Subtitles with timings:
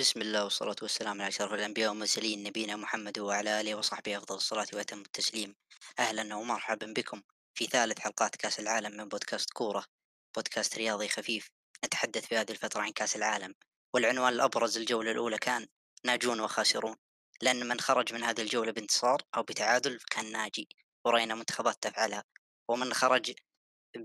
[0.00, 4.66] بسم الله والصلاة والسلام على أشرف الأنبياء والمرسلين نبينا محمد وعلى آله وصحبه أفضل الصلاة
[4.72, 5.54] وأتم التسليم.
[5.98, 7.22] أهلا ومرحبا بكم
[7.54, 9.84] في ثالث حلقات كأس العالم من بودكاست كورة
[10.36, 11.50] بودكاست رياضي خفيف.
[11.84, 13.54] نتحدث في هذه الفترة عن كأس العالم
[13.94, 15.66] والعنوان الأبرز الجولة الأولى كان
[16.04, 16.96] ناجون وخاسرون.
[17.42, 20.68] لأن من خرج من هذه الجولة بانتصار أو بتعادل كان ناجي
[21.04, 22.24] ورأينا منتخبات تفعلها.
[22.68, 23.32] ومن خرج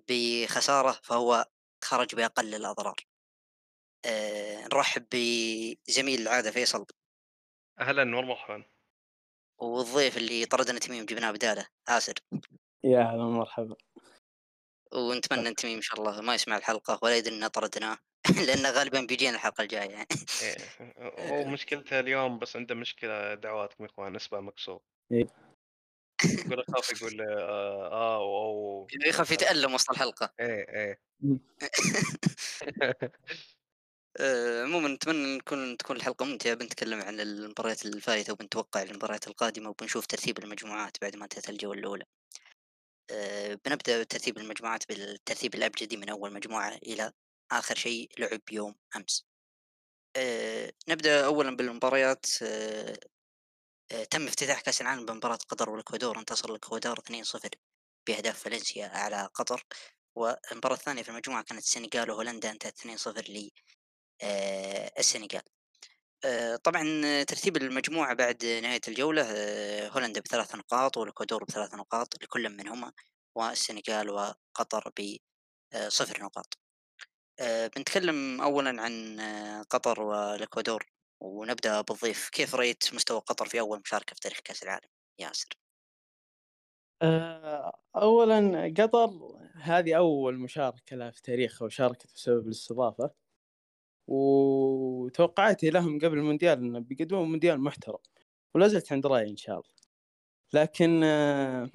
[0.10, 1.46] بخسارة فهو
[1.84, 2.96] خرج بأقل الأضرار.
[4.06, 5.06] آه، نرحب
[5.88, 6.86] بزميل العادة فيصل.
[7.80, 8.64] أهلا ومرحبا.
[9.62, 12.14] والضيف اللي طردنا تميم جبناه بدالة آسر.
[12.84, 13.76] يا هلا مرحبا
[14.94, 17.98] ونتمنى ان تميم إن شاء الله ما يسمع الحلقة ولا يدري ان طردناه
[18.48, 19.90] لأنه غالبا بيجينا الحلقة الجاية.
[19.90, 20.08] يعني
[20.42, 20.58] إيه.
[21.30, 24.82] هو مشكلته اليوم بس عنده مشكلة دعواتكم يا إخوان اسمه مكسور.
[25.12, 25.28] إيه.
[26.26, 30.34] يقول أخاف يقول آه آه أو يخاف يتألم وسط الحلقة.
[30.40, 31.00] إيه إيه.
[32.84, 32.96] آه،
[34.64, 40.40] عموما نتمنى نكون تكون الحلقة ممتعة بنتكلم عن المباريات الفائتة وبنتوقع المباريات القادمة وبنشوف ترتيب
[40.40, 42.06] المجموعات بعد ما انتهت الجولة الأولى.
[43.12, 47.12] آه، بنبدأ بترتيب المجموعات بالترتيب الأبجدي من أول مجموعة إلى
[47.52, 49.26] آخر شيء لعب يوم أمس.
[50.18, 52.26] آه، نبدأ أولا بالمباريات.
[52.44, 52.98] آه،
[53.92, 56.20] آه، تم افتتاح كأس العالم بمباراة قطر والإكوادور.
[56.20, 57.50] انتصر الإكوادور 2-0
[58.08, 59.66] بأهداف فالنسيا على قطر.
[60.16, 63.30] والمباراة الثانية في المجموعة كانت السنغال وهولندا انتهت 2-0
[64.24, 65.42] للسنغال
[66.26, 66.84] آه، طبعا
[67.24, 72.94] ترتيب المجموعة بعد نهاية الجولة آه، هولندا بثلاث نقاط والإكوادور بثلاث نقاط لكل منهما
[73.36, 74.92] والسنغال وقطر
[75.74, 76.60] بصفر نقاط.
[77.40, 80.86] آه، بنتكلم أولا عن آه، قطر والإكوادور
[81.22, 82.30] ونبدأ بالضيف.
[82.30, 85.50] كيف رأيت مستوى قطر في أول مشاركة في تاريخ كأس العالم؟ ياسر.
[87.02, 89.10] آه، اولا قطر
[89.56, 93.23] هذه أول مشاركة لها في تاريخها وشاركت بسبب الاستضافة.
[94.08, 97.98] وتوقعاتي لهم قبل المونديال إنه بيقدمون مونديال محترم
[98.56, 99.74] ولا زلت عند رأيي إن شاء الله.
[100.54, 101.70] لكن آه،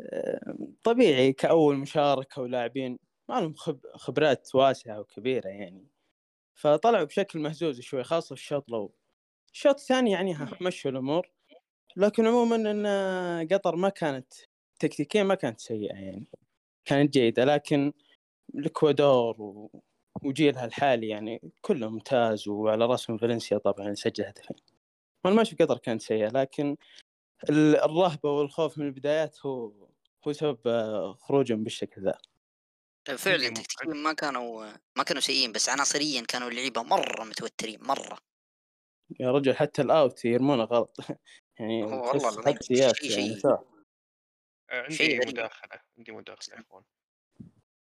[0.00, 5.86] آه، طبيعي كأول مشاركة ولاعبين ما لهم خب- خبرات واسعة وكبيرة يعني.
[6.54, 8.92] فطلعوا بشكل مهزوز شوي خاصة في الشوط الأول.
[9.54, 11.30] الشوط الثاني يعني مشوا الأمور.
[11.96, 14.32] لكن عموما إن قطر ما كانت
[14.80, 16.26] تكتيكيا ما كانت سيئة يعني.
[16.84, 17.92] كانت جيدة لكن
[18.54, 19.82] الاكوادور و...
[20.24, 24.56] وجيلها الحالي يعني كله ممتاز وعلى راسهم فالنسيا طبعا سجل هدفين.
[25.24, 26.76] والماتش في قطر كانت سيئه لكن
[27.50, 29.72] ال- الرهبة والخوف من البدايات هو
[30.28, 32.18] هو سبب آه، خروجهم بالشكل ذا.
[33.10, 38.18] آه، فعلا تكتيكيا ما كانوا ما كانوا سيئين بس عناصريا كانوا اللعيبة مرة متوترين مرة.
[39.20, 40.96] يا رجل حتى الأوت يرمونه غلط.
[41.60, 43.38] يعني والله العظيم شيء يعني شيء.
[43.38, 43.60] صح.
[44.70, 46.84] عندي مداخلة عندي مداخلة اخوان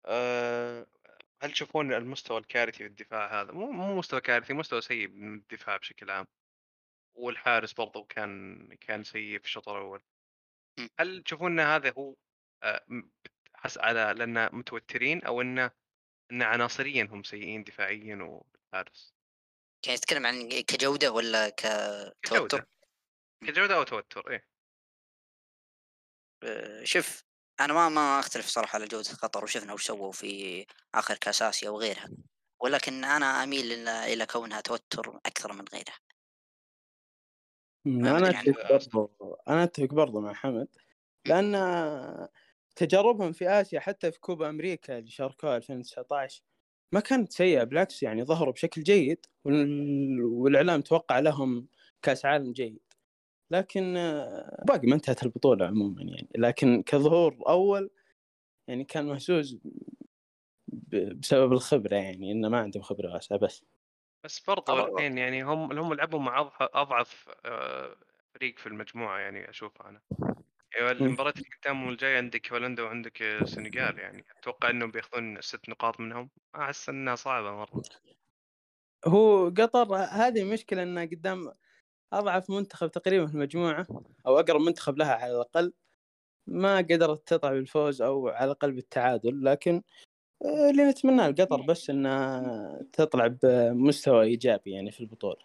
[0.06, 0.88] أه
[1.42, 5.78] هل تشوفون المستوى الكارثي في الدفاع هذا؟ مو مو مستوى كارثي مستوى سيء من الدفاع
[5.78, 6.28] بشكل عام.
[7.16, 10.02] والحارس برضو كان كان سيء في الشوط الأول.
[11.00, 12.16] هل تشوفون إن هذا هو
[12.64, 12.86] آه،
[13.56, 15.72] حس على لأن متوترين أو انه
[16.32, 19.14] إن عناصريا هم سيئين دفاعيا والحارس؟
[19.82, 22.68] كان يتكلم عن كجودة ولا كتوتر؟ كجوده
[23.48, 24.48] كجودة أو توتر إيه.
[26.44, 27.27] آه، شوف
[27.62, 31.70] أنا ما ما أختلف صراحة على جودة قطر وشفنا وش سووا في آخر كأس آسيا
[31.70, 32.10] وغيرها.
[32.62, 35.98] ولكن أنا أميل إلى إلى كونها توتر أكثر من غيرها.
[38.06, 38.30] أنا.
[38.30, 39.14] أتفق برضو
[39.48, 40.68] أنا أتفق برضو مع حمد
[41.26, 41.56] لأن
[42.76, 46.44] تجاربهم في آسيا حتى في كوبا أمريكا اللي شاركوها 2019
[46.92, 51.68] ما كانت سيئة بالعكس يعني ظهروا بشكل جيد وال- والإعلام توقع لهم
[52.02, 52.80] كأس عالم جيد.
[53.52, 53.94] لكن
[54.68, 56.28] باقي ما انتهت البطولة عموما يعني.
[56.38, 57.90] لكن كظهور أول
[58.70, 59.60] يعني كان مهزوز
[61.18, 63.64] بسبب الخبرة يعني إنه ما عندهم خبرة واسعه بس.
[64.24, 64.78] بس برضو طبعاً.
[64.80, 67.96] الاثنين يعني هم هم لعبوا مع أضعف, أضعف آه،
[68.34, 70.02] فريق في المجموعة يعني اشوفه أنا.
[70.78, 74.26] أيوه المباريات اللي قدامهم الجايه عندك هولندا وعندك السنغال يعني.
[74.40, 76.32] أتوقع إنهم بياخذون ست نقاط منهم.
[76.56, 77.78] أحس إنها صعبة مرة.
[79.08, 81.54] هو قطر هذه مشكلة إنه قدام
[82.14, 83.88] أضعف منتخب تقريبا في المجموعة
[84.28, 85.74] أو أقرب منتخب لها على الأقل.
[86.48, 89.84] ما قدرت تطلع بالفوز أو على الاقل بالتعادل لكن
[90.46, 95.40] آه، اللي نتمناه لقطر بس إنها تطلع بمستوى إيجابي يعني في البطولة.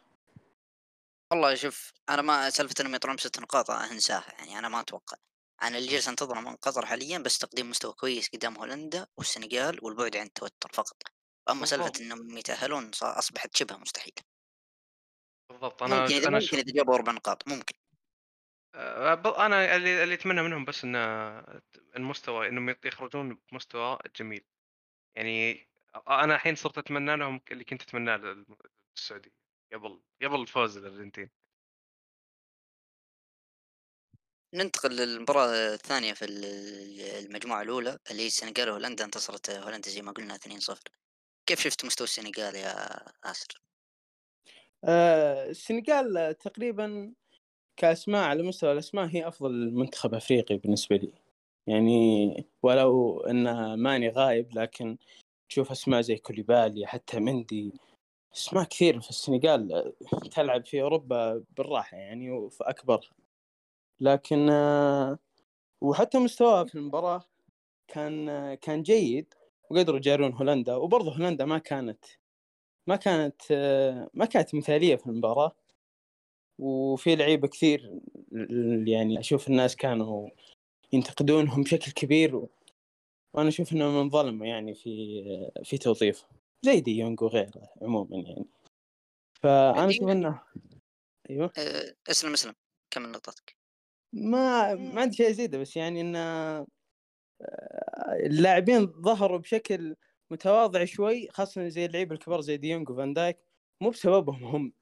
[1.33, 5.17] والله شوف أنا ما سالفة إنهم يطلعون بست نقاط انساها يعني أنا ما أتوقع.
[5.63, 10.17] أنا اللي جالس انتظره من قطر حاليا بس تقديم مستوى كويس قدام هولندا والسنغال والبعد
[10.17, 10.97] عن التوتر فقط.
[11.51, 11.93] أما سالفة.
[12.01, 14.15] إنهم يتأهلون أصبحت شبه مستحيل.
[15.53, 15.83] بالضبط.
[15.83, 17.75] أنا ممكن اذا أنا ممكن إذا جابوا أربع نقاط ممكن.
[18.75, 20.97] آه، أنا اللي اللي أتمنى منهم بس إن
[21.97, 24.45] المستوى إنهم يخرجون بمستوى جميل.
[25.15, 25.69] يعني
[26.09, 28.17] أنا الحين صرت أتمنى لهم اللي كنت أتمناه
[28.97, 29.33] للسعودية
[29.73, 31.31] قبل قبل فوز الارجنتين
[34.55, 40.13] ننتقل للمباراة الثانية في ال- المجموعة الأولى اللي هي السنغال وهولندا انتصرت هولندا زي ما
[40.13, 40.79] قلنا 2-0
[41.47, 42.75] كيف شفت مستوى السنغال يا
[43.25, 43.63] آسر؟
[44.85, 47.13] آه، السنغال تقريبا
[47.77, 51.13] كأسماء على مستوى الأسماء هي أفضل منتخب أفريقي بالنسبة لي.
[51.67, 54.97] يعني ولو أن ماني غايب لكن
[55.49, 57.73] تشوف أسماء زي كوليبالي حتى مندي
[58.37, 59.93] أسماء كثير في السنغال
[60.33, 63.11] تلعب في أوروبا بالراحة يعني وفي اكبرها
[64.01, 65.19] لكن آه،
[65.81, 67.25] وحتى مستواها في المباراة
[67.89, 69.35] كان آه، كان جيد
[69.71, 72.05] وقدروا يجارون هولندا وبرضه هولندا ما كانت
[72.87, 75.53] ما كانت آه، ما كانت مثالية في المباراة
[76.59, 78.01] وفي لعيبة كثير
[78.87, 80.29] يعني أشوف الناس كانوا
[80.93, 82.49] ينتقدونهم بشكل كبير و...
[83.35, 85.23] وأنا أشوف انهم انظلموا يعني في
[85.65, 86.31] في توظيفهم
[86.63, 88.47] زي دي يونغ وغيره عموما يعني.
[89.43, 90.43] فأنا أشوف إنه
[91.31, 91.53] أيوه.
[91.59, 92.55] أه، اسلم اسلم
[92.91, 93.57] كمل نقطتك.
[94.13, 96.67] ما ما عندي شيء زياده بس يعني ان آه،
[98.27, 99.97] اللاعبين ظهروا بشكل
[100.33, 103.39] متواضع شوي خاصة زي اللعيبه الكبار زي ديونج وفان دايك
[103.83, 104.73] مو بسببهم هم.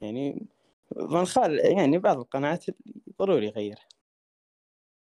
[0.00, 0.48] يعني
[1.12, 2.66] فان خال يعني بعض القناعات
[3.20, 3.78] ضروري يغير.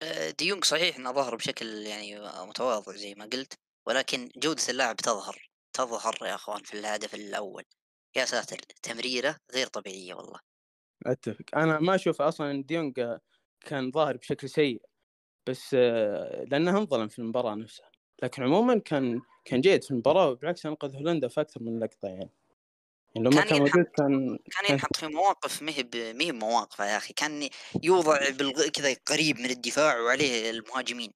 [0.02, 3.54] أه، دي يونج صحيح إنه ظهر بشكل يعني متواضع زي ما قلت
[3.88, 7.64] ولكن جودة اللاعب تظهر تظهر يا أخوان في الهدف الأول.
[8.16, 10.40] يا ساتر تمريرة غير طبيعية والله.
[11.06, 11.44] أتفق.
[11.56, 13.18] أنا ما أشوف أصلا دي يونج
[13.60, 14.82] كان ظاهر بشكل سيء
[15.48, 17.91] بس آه، لأنه انظلم في المباراة نفسها.
[18.22, 22.30] لكن عموما كان كان جيد في المباراة وبالعكس انقذ هولندا في أكثر من لقطة يعني.
[23.14, 26.96] يعني لو ما كان كان موجود كان كان ينحط في مواقف مهب مهب مواقفه يا
[26.96, 27.48] أخي كان
[27.82, 28.68] يوضع بالغ...
[28.68, 31.12] كذا قريب من الدفاع وعليه المهاجمين.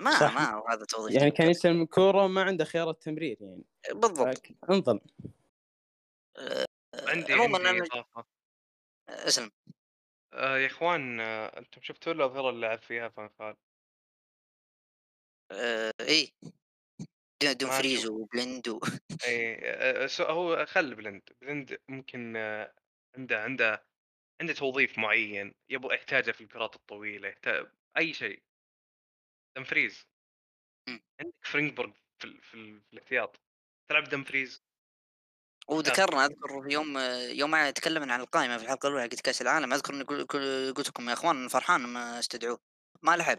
[0.00, 0.34] ما صح.
[0.34, 1.30] ما هذا توظيف يعني.
[1.30, 3.64] كان يستلم الكورة وما عنده خيارات تمرير يعني.
[3.92, 4.42] بالضبط.
[4.70, 5.00] انظلم.
[6.36, 8.24] أه، عندي عموما عندي أنا إضافة.
[9.08, 9.50] اسلم.
[10.32, 13.54] آه يا إخوان آه أنتم شفتوا الأظهرة اللي لعب فيها فان
[15.52, 16.30] أه، إيه؟
[17.42, 18.06] دون- فريز.
[18.06, 18.80] وبلند و...
[19.24, 22.74] اي آه، سو- هو خل بلند بلند ممكن آه،
[23.16, 23.86] عنده عنده
[24.40, 27.66] عنده توظيف معين يبغى يحتاجه في الكرات الطويلة يحتاج
[27.96, 28.42] أي شيء.
[29.56, 30.06] دمفريز.
[31.20, 32.42] عندك فرينكبورغ في, ال...
[32.42, 32.80] في, ال...
[32.80, 33.40] في الاحتياط.
[33.90, 34.62] تلعب دمفريز
[35.68, 36.98] وذكرنا أذكر يوم
[37.30, 40.88] يوم تكلمنا عن القائمة في الحلقة الأولى حقت كأس العالم أذكر إني قل- قل- قلت
[40.88, 42.60] لكم يا أخوان فرحان ما استدعوه.
[43.02, 43.38] ما لعب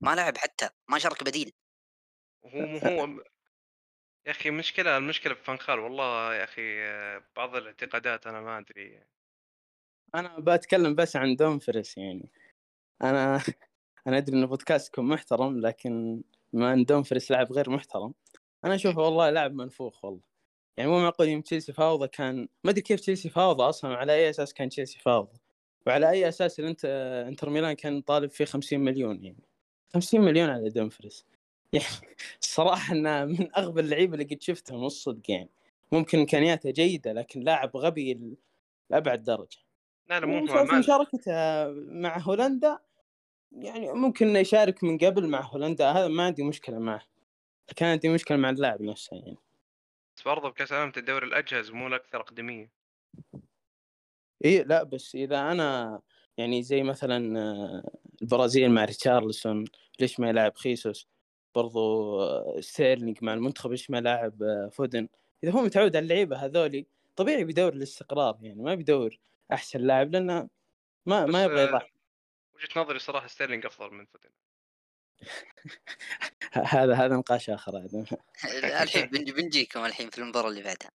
[0.00, 1.52] ما لعب حتى ما شارك بديل.
[2.42, 3.06] وهو هو
[4.26, 6.62] يا أخي مشكلة المشكلة في فان خال والله يا أخي
[7.36, 9.02] بعض الاعتقادات أنا ما أدري.
[10.14, 12.30] أنا بتكلم بس عن دومفريس يعني.
[13.02, 13.36] أنا
[14.06, 18.14] أنا أدري إن بودكاستكم محترم لكن ما إن دومفريس لاعب غير محترم.
[18.64, 20.20] أنا اشوفه والله لاعب منفوخ والله.
[20.76, 24.30] يعني مو معقول يوم تشيلسي فاوضه كان ما أدري كيف تشيلسي فاوضه أصلا وعلى أي
[24.30, 25.40] أساس كان تشيلسي فاوضه
[25.86, 26.84] وعلى أي أساس انت
[27.28, 29.49] إنتر ميلان كان طالب فيه 50 مليون يعني.
[29.94, 31.26] 50 مليون على دومفريس
[31.72, 35.50] يعني الصراحه إنه من أغبى اللعيبة اللي قد شفتهم الصدق يعني.
[35.92, 38.36] ممكن إمكانياته جيدة لكن لاعب غبي
[38.90, 39.58] لأبعد درجة.
[40.08, 41.32] لا لا مو ما مشاركته
[41.72, 42.78] مع هولندا
[43.52, 47.02] يعني ممكن إنه يشارك من قبل مع هولندا هذا ما عندي مشكلة معه.
[47.70, 49.36] لكن عندي مشكلة مع اللاعب نفسه يعني.
[50.16, 52.70] بس برضه بكأس العالم الدوري الأجهز مو الاكثر أقدمية.
[54.44, 56.00] اي لا بس إذا أنا
[56.36, 57.90] يعني زي مثلا آه،
[58.22, 59.64] البرازيل مع ريتشارلسون
[60.00, 61.08] ليش ما يلعب خيسوس؟
[61.54, 65.08] برضو آه، ستيرلينج مع المنتخب ليش ما يلعب آه، فودن؟
[65.44, 66.86] إذا هو متعود على اللعيبة هذولي
[67.16, 69.18] طبيعي بيدور الاستقرار يعني ما بيدور
[69.52, 70.48] أحسن لاعب لأنه
[71.06, 71.92] ما ما يبغى آه، يضحي
[72.54, 74.30] وجهة نظري صراحة ستيرلينج أفضل من فودن.
[76.52, 78.04] هذا هذا نقاش آخر هذا
[78.82, 80.90] الحين بنجي بنجيكم الحين في المباراة اللي بعدها.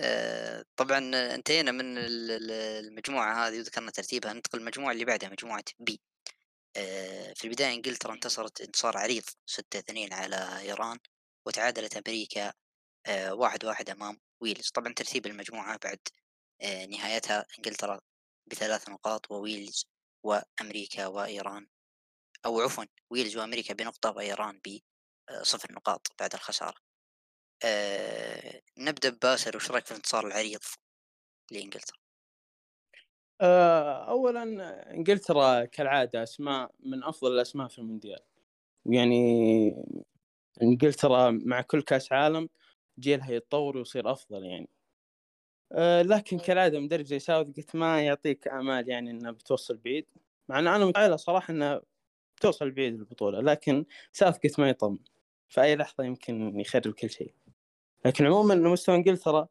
[0.00, 0.98] آه، طبعا
[1.34, 2.50] انتهينا من ال- ال-
[2.86, 6.17] المجموعة هذه وذكرنا ترتيبها ننتقل المجموعه اللي بعدها مجموعة B آه،
[7.34, 10.98] في البداية إنجلترا انتصرت انتصار عريض 6-2 على إيران
[11.46, 12.52] وتعادلت أمريكا
[13.06, 14.70] آه، واحد واحد أمام ويلز.
[14.70, 15.98] طبعا ترتيب المجموعة بعد
[16.62, 18.00] آه، نهايتها إنجلترا
[18.46, 19.86] بثلاث نقاط وويلز
[20.24, 21.66] وأمريكا وإيران
[22.46, 24.60] أو عفوا ويلز وأمريكا بنقطة وإيران
[25.40, 26.76] بصفر نقاط بعد الخسارة.
[27.64, 30.60] آه، نبدأ بباسل وش رأيك في الانتصار العريض
[31.50, 32.07] لإنجلترا؟ آه،
[33.40, 34.42] اولا
[34.94, 38.20] إنجلترا كالعادة أسماء من أفضل الأسماء في المونديال.
[38.86, 39.74] يعني
[40.62, 42.48] إنجلترا مع كل كأس عالم
[42.98, 44.68] جيلها يتطور ويصير أفضل يعني.
[45.72, 50.06] آه، لكن كالعادة مدرب زي ساوث قلت ما يعطيك آمال يعني انها بتوصل بعيد.
[50.48, 51.82] مع إن أنا متعائله صراحة انها
[52.36, 54.98] بتوصل بعيد البطولة لكن ساوث قلت ما يطمن.
[55.48, 57.34] في أي لحظة يمكن يخرب كل شيء.
[58.06, 59.48] لكن عموما مستوى إنجلترا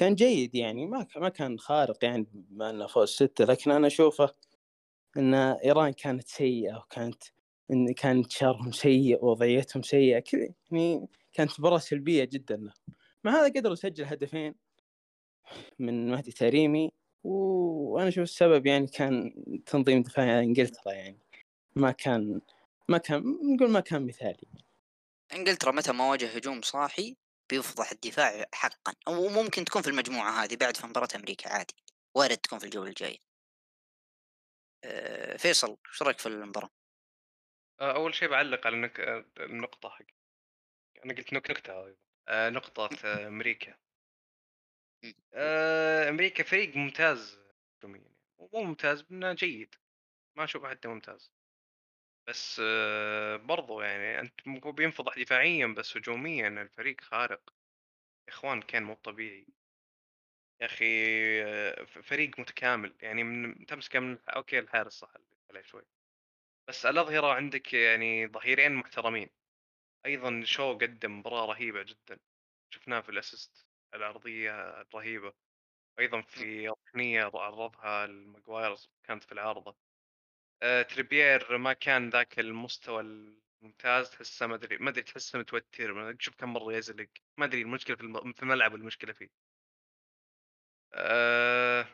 [0.00, 4.34] كان جيد يعني ما ما كان خارق يعني بما إنه فوز ستة لكن أنا أشوفه
[5.16, 7.22] إن إيران كانت سيئة وكانت
[7.70, 12.56] إن كان انتشارهم سيء ووضعيتهم سيئة كذا يعني كانت مباراة سلبية جدا.
[12.56, 12.72] له
[13.24, 14.54] مع هذا قدروا يسجل هدفين
[15.78, 16.92] من مهدي تريمي
[17.24, 19.34] وأنا أشوف السبب يعني كان
[19.66, 21.18] تنظيم دفاع إنجلترا يعني
[21.76, 22.40] ما كان
[22.88, 23.22] ما كان
[23.54, 24.48] نقول ما كان مثالي.
[25.32, 27.16] إنجلترا متى ما واجه هجوم صاحي
[27.50, 31.74] بيفضح الدفاع حقا أو ممكن تكون في المجموعة هذه بعد في مباراة أمريكا عادي
[32.16, 33.18] وارد تكون في الجولة الجاية.
[34.84, 36.70] أه فيصل إيش رأيك في المباراة؟
[37.80, 39.00] آه، أول شيء بعلق على نك...
[39.00, 40.04] آه، النقطة حق
[41.04, 41.70] أنا قلت نك...
[41.70, 41.96] أيضا
[42.28, 43.74] آه، نقطة آه، أمريكا.
[46.08, 47.38] أمريكا فريق ممتاز
[47.84, 49.74] مو ممتاز إنه جيد
[50.36, 51.30] ما أشوف حتى ممتاز.
[52.30, 57.54] بس آه، برضو يعني أنت هو بينفضح دفاعيا بس هجوميا الفريق خارق.
[58.28, 59.46] يا إخوان كان مو طبيعي.
[60.60, 60.84] يا أخي
[61.44, 62.96] آه، ف- فريق متكامل.
[63.02, 65.82] يعني من تمسك من أوكي الحارس صح اللي عليه شوي.
[66.68, 69.30] بس الأظهرة عندك يعني ظهيرين محترمين.
[70.06, 72.18] أيضا شو قدم مباراة رهيبة جدا.
[72.70, 75.34] شفناه في ال assist العرضية الرهيبة.
[75.98, 79.89] أيضا في ركنيه عرضها لماجواير كانت في العارضة.
[80.60, 83.00] تريبيير ما كان ذاك المستوى
[83.62, 87.08] الممتاز تحسه ما أدري ما أدري تحسه متوتر شوف كم مرة يزلق.
[87.38, 89.28] ما أدري المشكلة في الم- في الملعب المشكلة فيه.
[90.94, 91.86] أه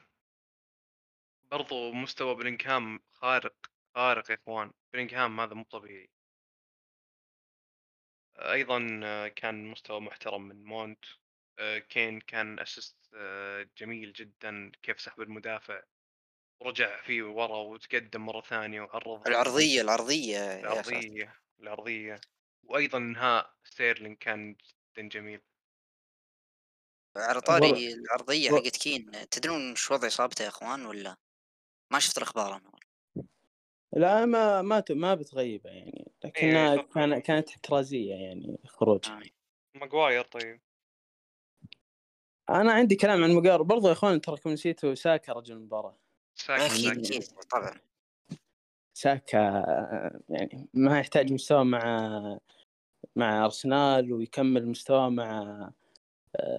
[1.50, 3.56] برضو مستوى بلينغهام خارق
[3.94, 4.72] خارق يا إخوان.
[4.92, 6.10] بلينغهام هذا مو طبيعي.
[8.36, 11.04] آه، أيضا آه، كان مستوى محترم من مونت.
[11.58, 15.82] آه، كين كان assist آه، جميل جدا كيف سحب المدافع.
[16.60, 19.22] ورجع فيه ورا وتقدم مرة ثانية وعرضها.
[19.26, 22.20] العرضية العرضية العرضية العرضية.
[22.64, 24.56] وأيضا انهاء ستيرلينج كان
[24.96, 25.40] جدا جميل.
[27.16, 31.16] على طاري العرضية حقت كين تدرون إيش وضع إصابته يا إخوان ولا
[31.92, 32.70] ما شفت الأخبار أنا
[33.92, 36.12] لا ما ما ما بتغيبه يعني.
[36.24, 39.08] لكنها إيه، كان كانت احترازية يعني خروج.
[39.08, 39.22] آه.
[39.74, 40.60] ماجواير طيب.
[42.50, 45.98] أنا عندي كلام عن مقار برضو يا إخوان تراكم نسيتوا ساكا رجل المباراة.
[46.36, 47.80] ساكا أكيد ساكا أكيد طبعا.
[48.94, 49.40] ساكا
[50.28, 52.38] يعني ما يحتاج مستوى مع
[53.16, 55.42] مع أرسنال ويكمل مستواه مع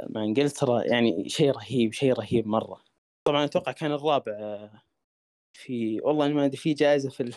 [0.10, 0.84] مع إنجلترا.
[0.84, 2.84] يعني شيء رهيب شيء رهيب مرة.
[3.28, 4.70] طبعا أتوقع كان الرابع
[5.54, 7.32] في والله ما أدري في جائزة في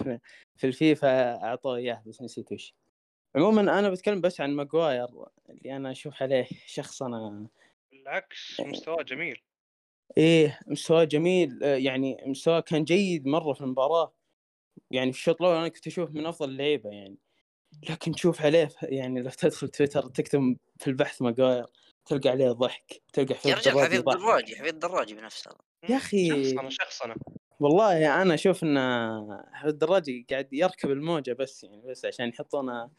[0.57, 2.75] في الفيفا أعطوه إياه بس نسيت وش.
[3.37, 5.09] عموما أنا بتكلم بس عن ماجواير
[5.51, 7.47] اللي أنا أشوف عليه شخص أنا
[7.93, 9.43] بالعكس مستواه جميل.
[10.17, 11.65] إيه مستواه جميل.
[11.65, 14.15] آه، يعني مستواه كان جيد مرة في المباراة.
[14.91, 17.17] يعني في الشوط الأول أنا كنت أشوف من أفضل اللعيبة يعني.
[17.91, 21.67] لكن تشوف عليه يعني لو تدخل تويتر تكتب في البحث ماجواير
[22.07, 25.51] تلقى عليه ضحك تلقى حفيظ رجال دراجي حفيظ ضحك دراجي حفيظ دراجي بنفسه.
[25.89, 26.29] يا أخي.
[26.29, 27.15] شخصنة شخصنة
[27.61, 28.79] والله أنا أشوف إن
[29.53, 32.91] حفيظ دراجي قاعد يركب الموجة بس يعني بس عشان يحطونه عشان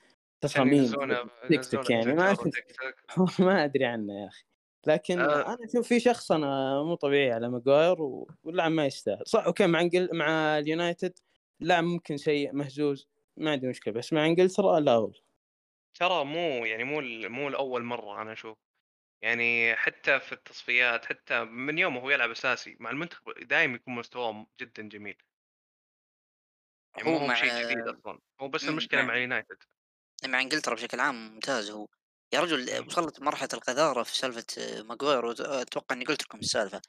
[0.42, 2.38] تصاميم ينزلونه تيك توك يعني ما.
[3.40, 4.44] ما أدري عنه يا أخي.
[4.88, 5.54] لكن آه.
[5.54, 9.24] أنا أشوف في شخص أنا مو طبيعي على ماجواير و- واللاعب ما يستاهل.
[9.28, 11.20] صح okay مع انجل مع اليونايتد
[11.62, 13.08] اللاعب ممكن سيء مهزوز
[13.38, 15.20] ما عندي مشكلة بس مع إنجلترا لا والله.
[15.94, 18.58] ترى مو يعني مو ال- مو الأول مرة أنا أشوف.
[19.22, 24.48] يعني حتى في التصفيات حتى من يوم وهو يلعب أساسي مع المنتخب دائما يكون مستواه
[24.62, 25.18] جدا جميل.
[26.98, 28.20] يعني هو مو هو مع بشيء جديد أصلا.
[28.42, 29.58] هو بس المشكلة مع- مع اليونايتد.
[30.28, 31.88] مع إنجلترا بشكل عام ممتاز هو.
[32.34, 32.88] يا رجل مم.
[32.88, 36.82] وصلت مرحلة القذارة في سالفة آه، ماجواير واتوقع إني قلت لكم السالفة.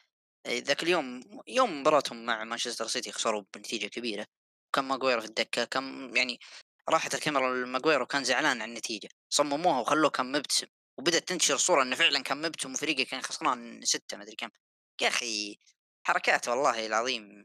[0.47, 4.27] آه، ذاك اليوم يوم مباراتهم مع مانشستر سيتي خسروا بنتيجة كبيرة.
[4.75, 6.41] كان ماجواير في الدكة كم يعني
[6.89, 9.09] راحت الكاميرا لماجواير وكان زعلان على النتيجة.
[9.31, 10.67] صمموها وخلوه كان مبتسم
[10.99, 14.49] وبدأت تنتشر صورة إنه فعلا كان مبتسم وفريقه كان خسران ستة ما أدري كم.
[15.03, 15.59] يا أخي
[16.07, 17.43] حركات والله العظيم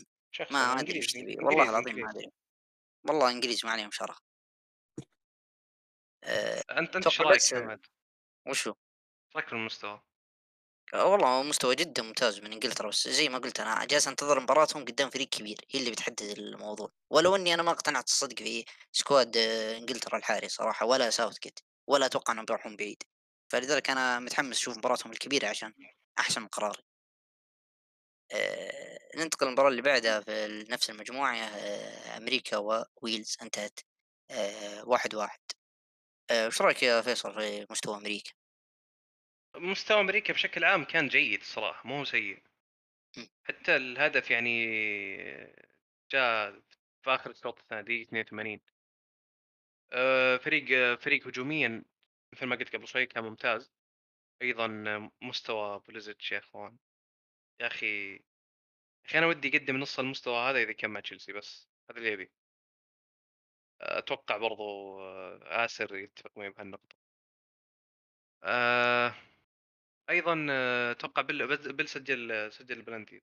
[0.51, 1.45] ما أدري إيش إنجليزي تبي.
[1.45, 2.31] والله العظيم ما أدري.
[3.07, 4.17] والله إنجليزي ما عليهم شرف.
[6.23, 7.85] أه أنت أنت إيش رأيك بس- حمد؟
[8.47, 8.73] وشو؟
[9.35, 10.01] رأيك في المستوى؟
[10.93, 14.85] آه، والله مستوى جدا ممتاز من إنجلترا بس زي ما قلت أنا جالس أنتظر مباراتهم
[14.85, 19.37] قدام فريق كبير هي اللي بتحدد الموضوع ولو إني أنا ما اقتنعت الصدق في squad
[19.37, 23.03] آه، إنجلترا الحالي صراحة ولا ساوث جيت ولا أتوقع إنهم بيروحون بعيد
[23.51, 25.73] فلذلك أنا متحمس أشوف مباراتهم الكبيرة عشان
[26.19, 26.83] أحسن من قراري
[28.33, 33.79] آه، ننتقل للمباراة اللي بعدها في نفس المجموعة آه، أمريكا وويلز انتهت
[34.31, 35.56] آه، واحد واحد آه،
[36.31, 38.31] وش رأيك يا فيصل في مستوى أمريكا؟
[39.55, 42.43] مستوى أمريكا بشكل عام كان جيد الصراحة مو سيء.
[43.43, 44.67] حتى الهدف يعني
[46.11, 46.51] جاء
[47.03, 48.59] في آخر الشوط الثاني دقيقة 82
[49.93, 51.85] آه، فريق فريق هجوميا
[52.33, 53.71] مثل ما قلت قبل شوي كان ممتاز.
[54.41, 54.67] أيضا
[55.21, 56.77] مستوى بوليزيتش يا إخوان.
[57.61, 58.19] يا أخي يا
[59.05, 62.31] أخي أنا ودي أقدم نص المستوى هذا إذا كان مع تشيلسي بس هذا اللي أبي.
[63.81, 66.95] أتوقع برضو آه، آسر يتفق معي بهالنقطه
[68.43, 69.15] آه،
[70.09, 70.47] أيضا
[70.91, 73.21] أتوقع بل بل سجل سجل البلنتي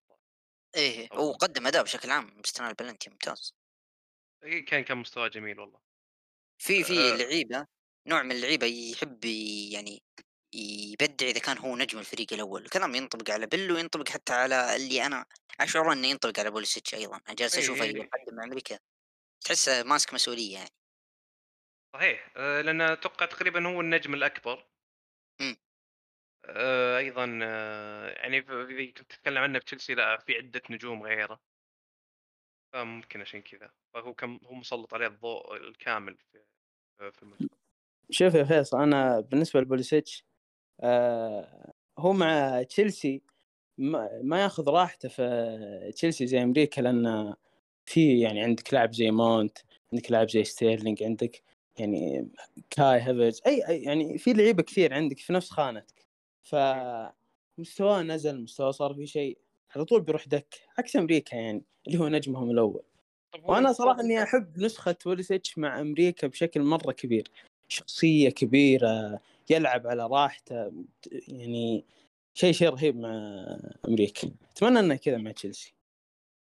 [0.76, 3.54] إيه أو- هو قدم أداء بشكل عام باستثناء البلنتي ممتاز.
[4.44, 5.80] إيه، كان كان مستواه جميل والله.
[6.58, 7.16] في في آه.
[7.16, 7.66] لعيبة
[8.06, 9.24] نوع من اللعيبة يحب
[9.72, 10.02] يعني
[10.54, 12.64] يبدع إذا كان هو نجم الفريق الأول.
[12.64, 15.26] الكلام ينطبق على بيل وينطبق حتى على اللي أنا
[15.60, 17.16] أشعر إنه ينطبق على بوليسيتش أيضا.
[17.28, 17.96] أنا جالس إيه، أشوفه إيه.
[17.96, 18.78] يقدم أمريكا.
[19.44, 20.70] تحسه ماسك مسؤولية يعني.
[21.94, 24.66] صحيح آه، لأن أتوقع تقريبا هو النجم الأكبر.
[25.40, 25.56] مم.
[26.44, 31.40] آه، أيضا آه، يعني كنت تتكلم عنه في تشيلسي لا في عدة نجوم غيره.
[32.72, 33.70] فممكن عشان كذا.
[33.94, 36.44] فهو كم هو مسلط عليه الضوء الكامل في
[37.12, 37.58] في المنتخب
[38.10, 40.24] شوف يا فيصل أنا بالنسبة لبوليسيتش
[40.80, 43.22] آه هو مع تشيلسي
[43.78, 47.34] ما, ما ياخذ راحته في تشيلسي زي أمريكا لأن
[47.86, 49.58] في يعني عندك لاعب زي مونت
[49.92, 51.42] عندك لاعب زي ستيرلينج عندك
[51.78, 52.28] يعني
[52.70, 56.04] كاي هافرز أي أي- يعني في لعيبة كثير عندك في نفس خانتك.
[56.42, 59.38] فمستواه نزل مستواه صار في شيء
[59.76, 62.82] على طول بيروح دك عكس أمريكا يعني اللي هو نجمهم الأول.
[63.42, 67.28] وأنا صراحة إني أحب نسخة بوليسيتش مع أمريكا بشكل مرة كبير.
[67.68, 70.72] شخصية كبيرة يلعب على راحته
[71.28, 71.84] يعني
[72.34, 73.44] شيء شيء رهيب مع
[73.88, 74.30] أمريكا.
[74.52, 75.73] أتمنى انه كذا مع تشيلسي.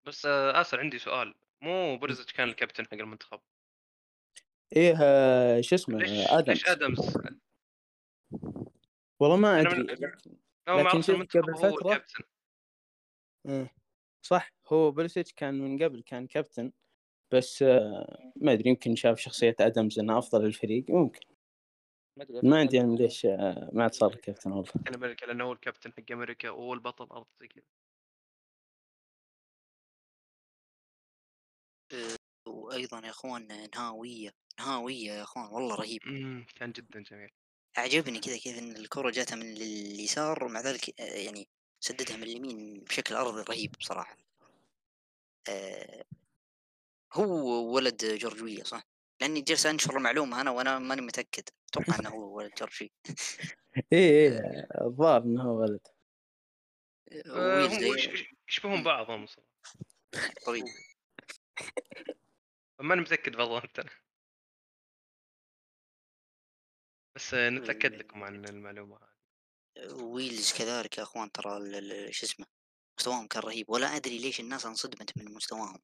[0.10, 3.40] بس آه، آسر عندي سؤال مو بوليزيتش كان الكابتن حق المنتخب؟
[4.76, 7.18] إيه آه، شو اسمه تايلر ادمز تايلر آدمز.
[9.20, 12.24] والله ما أنا أدري من- لكن- المنتخب قبل هو فترة- الكابتن.
[13.50, 13.74] إيه.
[14.22, 16.72] صح هو بوليسيتش كان من قبل كان كابتن
[17.34, 21.26] بس آه، ما أدري يمكن شاف شخصية آدمز انها أفضل للفريق ممكن.
[22.44, 25.92] ما عندي علم ليش آه، ما عاد صار كابتن والله كان أمريكا لأنه هو الكابتن
[25.94, 27.64] حق أمريكا وهو البطل الأرض زي كذا.
[32.48, 36.02] وأيضا يا أخوان نهاوية نهاوية يا أخوان والله رهيب.
[36.56, 37.30] كان جدا جميل.
[37.78, 41.48] عجبني كذا كيف إن الكرة جاتها من اليسار ومع ذلك آه، يعني
[41.80, 44.18] سددها من اليمين بشكل ارضي رهيب بصراحة
[45.50, 46.04] آه،
[47.14, 48.84] هو ولد جورجية صح؟
[49.22, 51.44] لأني جالس أنشر معلومة أنا وأنا ماني متأكد.
[51.70, 52.92] أتوقع إنه هو ولد جورجي
[53.94, 55.88] إيه إيه الظاهر إنه هو ولد.
[57.26, 57.70] آه،
[58.50, 58.84] يشبهون.
[58.84, 59.50] بعضهم صراحة.
[62.80, 63.90] ماني متأكد بالضبط أنا
[67.16, 69.00] بس آه، نتاكد لكم عن المعلومة.
[69.78, 72.46] هذه ويلز كذلك يا أخوان ترى شو اسمه
[73.00, 73.70] مستواهم كان رهيب.
[73.70, 75.80] ولا أدري ليش الناس انصدمت من مستواهم.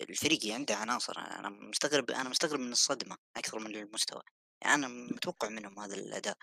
[0.00, 1.18] الفريق عنده عناصر.
[1.18, 4.22] أنا مستغرب أنا مستغرب من الصدمة أكثر من المستوى.
[4.62, 6.36] يعني أنا متوقع منهم هذا الأداء.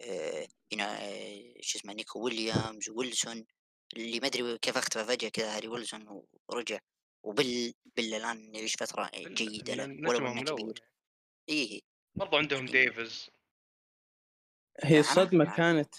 [0.00, 3.46] آه، هنا آه، شو اسمه نيكو ويليامز ويلسون
[3.96, 6.78] اللي ما أدري كيف أختفى فجأة كذا هاري ويلسون ورجع.
[7.22, 10.82] وبيل بيل الان يعيش فترة جيدة له ولو نجمهم انه كبير
[11.48, 11.80] إيه
[12.14, 13.30] برضو عندهم ديفيز.
[14.82, 15.56] هي الصدمة.
[15.56, 15.94] كانت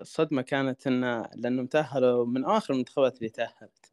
[0.00, 3.90] الصدمة كانت إن لأنهم تأهلوا من آخر المنتخبات اللي تأهلت.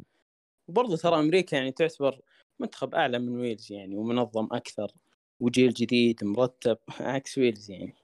[0.67, 2.21] وبرضه ترى أمريكا يعني تعتبر
[2.60, 4.91] منتخب أعلى من ويلز يعني ومنظم أكثر
[5.39, 7.95] وجيل جديد مرتب عكس ويلز يعني.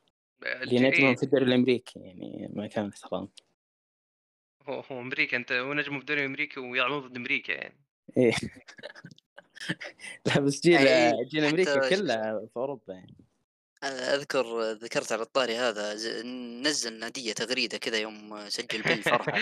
[0.43, 3.29] اللي نجمهم في الدوري الأمريكي يعني ما كان احترام
[4.63, 7.79] هو هو أمريكا أنت هو نجم في الدوري الأمريكي ويلعبون ضد أمريكا يعني.
[8.17, 8.33] إيه.
[10.25, 13.15] لا بس جيل إيه، جيل شو كلها في أوروبا يعني.
[13.83, 15.93] أذكر ذكرت على الطاري هذا
[16.61, 19.39] نزل نادية تغريدة كذا يوم سجل بيل فرحه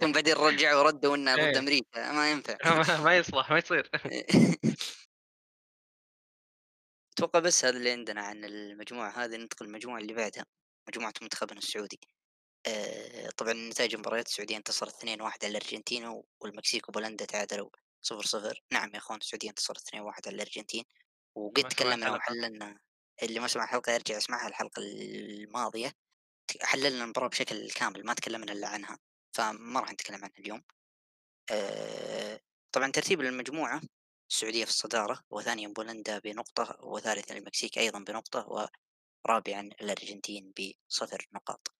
[0.00, 1.58] ثم بعدين رجعوا ردوا إنه ضد إيه.
[1.58, 2.12] أمريكا.
[2.12, 2.56] ما ينفع.
[3.04, 3.90] ما- يصلح ما يصير.
[7.16, 10.44] أتوقع بس هذا اللي عندنا عن المجموعة هذه ننتقل للمجموعة اللي بعدها
[10.88, 12.00] مجموعة منتخبنا السعودي.
[12.66, 17.70] آه، طبعا نتائج المباريات السعودية انتصرت 2-1 على الأرجنتين والمكسيك وبولندا تعادلوا.
[18.12, 20.84] 0-0 نعم يا أخوان السعودية انتصرت 2-1 على الأرجنتين
[21.34, 22.10] وقد تكلمنا.
[22.10, 22.78] وحللنا
[23.22, 25.92] اللي ما سمع الحلقة يرجع يسمعها الحلقة الماضية.
[26.62, 28.98] حللنا المباراة بشكل كامل ما تكلمنا إلا عنها
[29.32, 30.62] فما راح نتكلم عنها اليوم.
[31.50, 32.40] آه،
[32.72, 33.80] طبعا ترتيب المجموعة
[34.30, 38.68] السعودية في الصدارة وثانيا بولندا بنقطة وثالثا المكسيك أيضا بنقطة
[39.26, 41.74] ورابعا الأرجنتين بصفر نقاط.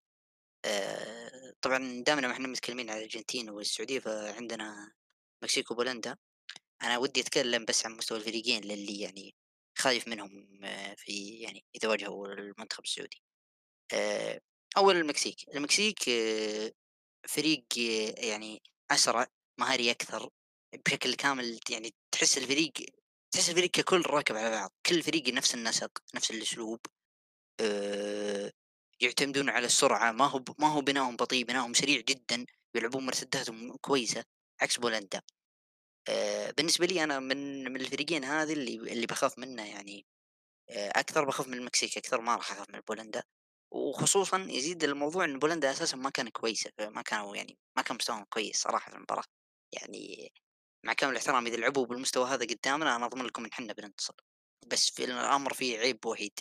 [0.65, 4.93] آه، طبعا دامنا ما إحنا متكلمين عن الأرجنتين والسعودية فعندنا
[5.47, 6.17] المكسيك وبولندا
[6.83, 9.35] أنا ودي أتكلم بس عن مستوى الفريقين للي يعني
[9.79, 13.23] خايف منهم آه، في يعني اذا واجهوا المنتخب السعودي.
[13.93, 14.41] آه،
[14.77, 16.73] أول المكسيك المكسيك آه،
[17.29, 17.65] فريق
[18.19, 19.27] يعني أسرع
[19.61, 20.31] مهاري أكثر
[20.87, 22.73] بشكل كامل يعني تحس الفريق
[23.33, 26.81] تحس الفريق ككل راكب على بعض كل فريق نفس النسق نفس الأسلوب
[29.01, 34.25] يعتمدون على السرعة ما هو ما هو بناؤهم بطيء بناؤهم سريع جدا يلعبون مرتداتهم كويسة
[34.61, 35.23] عكس بولندا.
[36.09, 40.07] آه بالنسبة لي أنا من من الفريقين هذه اللي اللي بخاف منه يعني
[40.71, 43.23] آه أكثر بخاف من المكسيك أكثر ما راح أخاف من بولندا.
[43.73, 48.25] وخصوصا يزيد الموضوع إن بولندا أساسا ما كانت كويسة ما كانوا يعني ما كان مستواهم
[48.25, 49.25] كويس صراحة في المباراة.
[49.73, 50.33] يعني
[50.85, 54.15] مع كامل الاحترام إذا لعبوا بالمستوى هذا قدامنا أنا اضمن لكم إن إحنا بننتصر.
[54.67, 56.33] بس في الأمر فيه عيب وحيد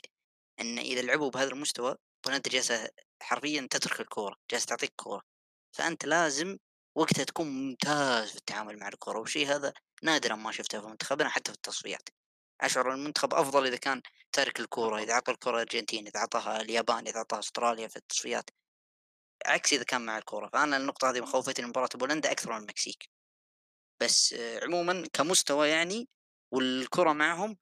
[0.61, 2.89] إن إذا لعبوا بهذا المستوى بولندا جالسة
[3.21, 5.21] حرفيا تترك الكورة جالسة تعطيك كورة.
[5.77, 6.57] فأنت لازم
[6.95, 11.51] وقتها تكون ممتاز في التعامل مع الكوره والشيء هذا نادرا ما شفته في منتخبنا حتى
[11.51, 12.09] في التصفيات.
[12.61, 17.17] اشعر المنتخب أفضل إذا كان تارك الكوره إذا اعطى الكوره الارجنتين إذا اعطاها اليابان إذا
[17.17, 18.49] اعطاها أستراليا في التصفيات
[19.45, 23.09] عكس إذا كان مع الكوره فأنا النقطة هذه مخوفتني مباراة بولندا أكثر من المكسيك.
[23.99, 26.09] بس عموما كمستوى يعني
[26.51, 27.57] والكرة معهم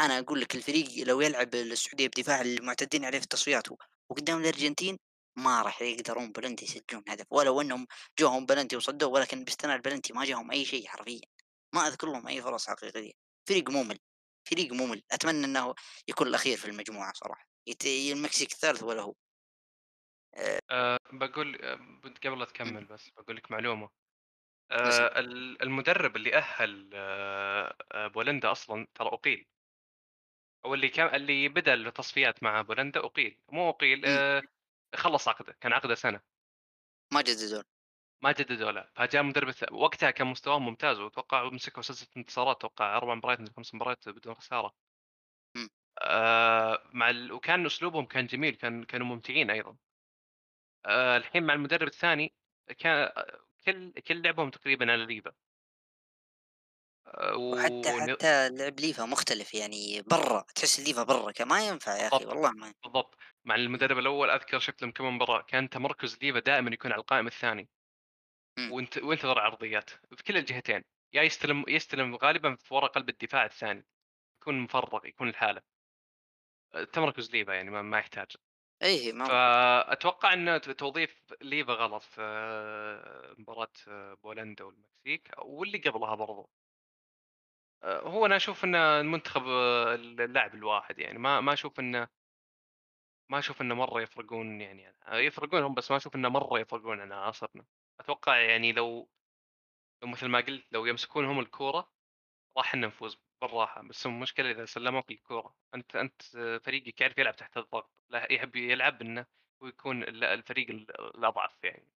[0.00, 3.66] أنا أقول لك الفريق لو يلعب السعودية بدفاع المعتدين عليه في التصفيات
[4.08, 4.98] وقدام الأرجنتين
[5.36, 7.86] ما راح يقدرون بلنتي يسجلون هدف ولو انهم
[8.18, 11.20] جوهم بلنتي وصدوا ولكن باستثناء البلنتي ما جاهم أي شيء حرفيا.
[11.74, 13.12] ما أذكر لهم أي فرص حقيقية.
[13.48, 13.98] فريق ممل
[14.50, 15.02] فريق ممل.
[15.12, 15.74] أتمنى إنه
[16.08, 17.46] يكون الأخير في المجموعة صراحة.
[17.86, 19.14] المكسيك الثالث ولا هو.
[20.70, 21.58] أه بقول
[22.24, 23.90] قبل لا تكمل بس بقول لك معلومة.
[24.70, 25.20] أه
[25.62, 29.46] المدرب اللي أهل أه بولندا أصلا ترى أقيل.
[30.64, 33.38] أو اللي كان اللي بدأ التصفيات مع بولندا أقيل.
[33.48, 34.42] مو أقيل أه
[34.94, 36.20] خلص عقده كان عقده سنة.
[37.12, 37.62] ما جددوا
[38.22, 43.14] ما جددوا له فجاء مدرب وقتها كان مستواه ممتاز واتوقع مسكوا سلسلة انتصارات أتوقع أربع
[43.14, 44.74] مباريات من خمس مباريات بدون خسارة.
[46.02, 47.32] آه مع ال...
[47.32, 49.76] وكان أسلوبهم كان جميل كان كانوا ممتعين أيضا.
[50.86, 52.34] آه الحين مع المدرب الثاني
[52.78, 53.12] كان
[53.66, 55.32] كل كل لعبهم تقريبا على ليفا.
[57.06, 62.24] آه وحتى حتى لعب ليفا مختلف يعني برا تحس ليفا برا ما ينفع يا أخي
[62.26, 63.14] والله ما بالضبط.
[63.44, 67.26] مع المدرب الأول أذكر شفت لهم كم مباراة كان تمركز ليفا دائما يكون على القائم
[67.26, 67.68] الثاني.
[68.70, 70.84] وانت وينتظر عرضيات في كلا الجهتين.
[71.12, 73.86] يا يستلم يستلم غالبا في ورا قلب الدفاع الثاني.
[74.40, 75.62] يكون مفرغ يكون الحالة.
[76.92, 78.36] تمركز ليفا يعني ما, ما يحتاج.
[78.82, 83.72] إيه ما فاتوقع إن توظيف ليفا غلط في مباراة
[84.14, 86.50] بولندا والمكسيك واللي قبلها برضو.
[87.84, 92.08] هو أنا أشوف إن المنتخب اللاعب الواحد يعني ما ما أشوف إنه
[93.32, 97.12] ما أشوف إنه مرة يفرقون يعني يفرقون هم بس ما أشوف إنه مرة يفرقون عن
[97.12, 97.66] عناصرنا
[98.00, 99.10] أتوقع يعني لو
[100.04, 101.92] مثل ما قلت لو يمسكون هم الكورة
[102.58, 105.56] راح نفوز بالراحة بس المشكلة إذا سلموك الكورة.
[105.74, 106.22] أنت أنت
[106.64, 109.26] فريقك يعرف يلعب تحت الضغط لا يحب يلعب إنه
[109.62, 111.92] ويكون الفريق الأضعف يعني.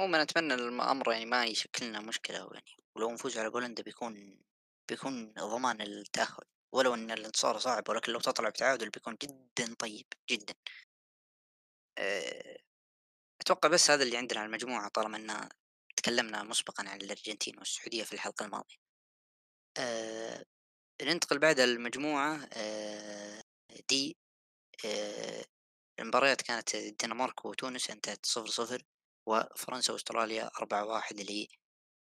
[0.00, 4.44] عموما أتمنى الأمر يعني ما يشكلنا مشكلة يعني ولو نفوز على بولندا بيكون
[4.88, 6.44] بيكون ضمان التأهل.
[6.72, 10.54] ولو إن الانتصار صعب ولكن لو تطلع بتعادل بيكون جدا طيب جدا.
[13.40, 15.48] أتوقع بس هذا اللي عندنا على المجموعة طالما إن
[15.96, 18.76] تكلمنا مسبقا عن الأرجنتين والسعودية في الحلقة الماضية.
[19.78, 20.44] أه
[21.02, 22.48] ننتقل بعد المجموعة.
[22.52, 23.42] أه
[23.88, 24.16] دي
[24.84, 25.44] أه
[26.00, 28.82] المباريات كانت الدنمارك وتونس انتهت صفر صفر
[29.26, 31.48] وفرنسا وأستراليا أربعة واحد اللي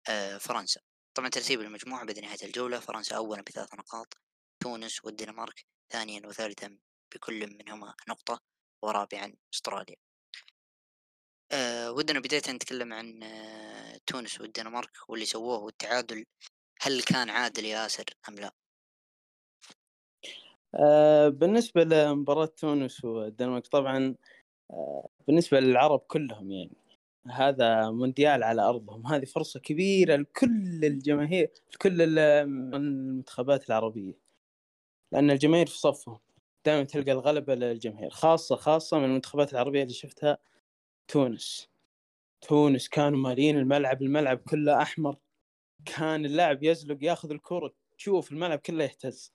[0.09, 0.81] أه فرنسا.
[1.15, 4.15] طبعا ترتيب المجموعة بعد نهاية الجولة فرنسا أولا بثلاث نقاط.
[4.63, 6.79] تونس والدنمارك ثانيا وثالثا
[7.15, 8.41] بكل منهما نقطة
[8.83, 9.97] ورابعا أستراليا.
[11.53, 16.25] أه ودنا بداية نتكلم عن أه تونس والدنمارك واللي سووه والتعادل.
[16.81, 18.53] هل كان عادل ياسر أم لا؟
[20.75, 24.15] أه بالنسبة لمباراة تونس والدنمارك طبعا
[24.71, 26.77] أه بالنسبة للعرب كلهم يعني
[27.31, 29.07] هذا مونديال على أرضهم.
[29.07, 34.32] هذه فرصة كبيرة لكل الجماهير لكل المنتخبات العربية.
[35.13, 36.19] لأن الجماهير في صفهم.
[36.65, 40.39] دائما تلقى الغلبة للجماهير خاصة خاصة من المنتخبات العربية اللي شفتها
[41.09, 41.69] تونس.
[42.41, 45.17] تونس كانوا مالين الملعب الملعب كله أحمر.
[45.85, 49.33] كان اللاعب يزلق ياخذ الكرة تشوف الملعب كله يهتز.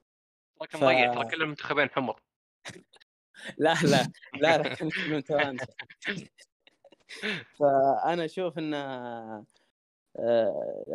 [0.69, 0.77] ف...
[0.77, 2.21] ضيع ترى كل المنتخبين حمر.
[3.57, 4.11] لا لا
[4.41, 4.93] لا لا كنت
[7.59, 9.45] فأنا أشوف إن آه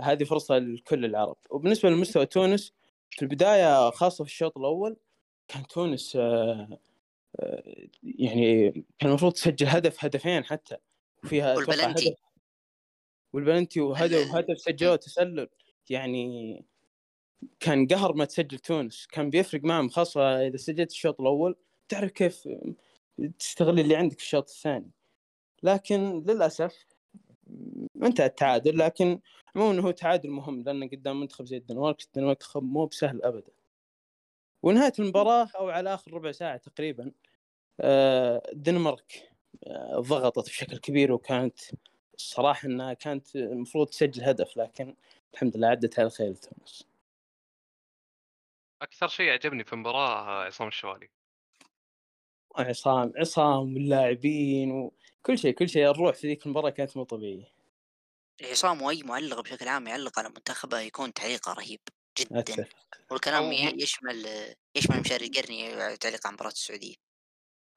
[0.02, 1.36] هذه فرصة لكل العرب.
[1.50, 2.72] وبالنسبة لمستوى تونس
[3.16, 4.96] في البداية خاصة في الشوط الأول
[5.48, 6.78] كان تونس آه
[7.40, 7.62] آه
[8.02, 10.76] يعني كان المفروض تسجل هدف هدفين حتى.
[11.24, 12.08] وفيها والبلنتي.
[12.08, 12.16] هدف
[13.32, 15.48] والبلنتي وهدف وهدف سجلوه تسلل.
[15.90, 16.64] يعني
[17.60, 19.06] كان قهر ما تسجل تونس.
[19.06, 21.56] كان بيفرق معهم خاصة إذا سجلت الشوط الأول
[21.88, 22.48] تعرف كيف
[23.38, 24.90] تستغل اللي عندك في الشوط الثاني.
[25.62, 26.86] لكن للأسف
[28.02, 29.20] انتهى التعادل لكن
[29.54, 33.52] مو إنه هو تعادل مهم لأن قدام منتخب زي الدنمارك الدنمارك مو بسهل ابدا.
[34.62, 37.12] ونهاية المباراة أو على آخر ربع ساعة تقريبا
[37.80, 39.30] آه، الدنمارك
[39.66, 41.58] آه، ضغطت بشكل كبير وكانت
[42.14, 44.96] الصراحه إنها كانت المفروض تسجل هدف لكن
[45.34, 46.86] الحمد لله عدت على خير تونس
[48.82, 51.08] أكثر شيء عجبني في المباراة عصام الشوالي.
[52.56, 54.90] عصام عصام واللاعبين
[55.22, 57.52] وكل شيء كل شيء الروح في ذيك المباراة كانت مو طبيعية.
[58.42, 61.80] عصام واي معلق بشكل عام يعلق على منتخبه يكون تعليقه رهيب
[62.18, 62.38] جدا.
[62.40, 62.68] أتفق.
[63.10, 64.26] والكلام أو- يشمل
[64.76, 66.94] يشمل مشاري القرني تعليق عن مباراة السعودية.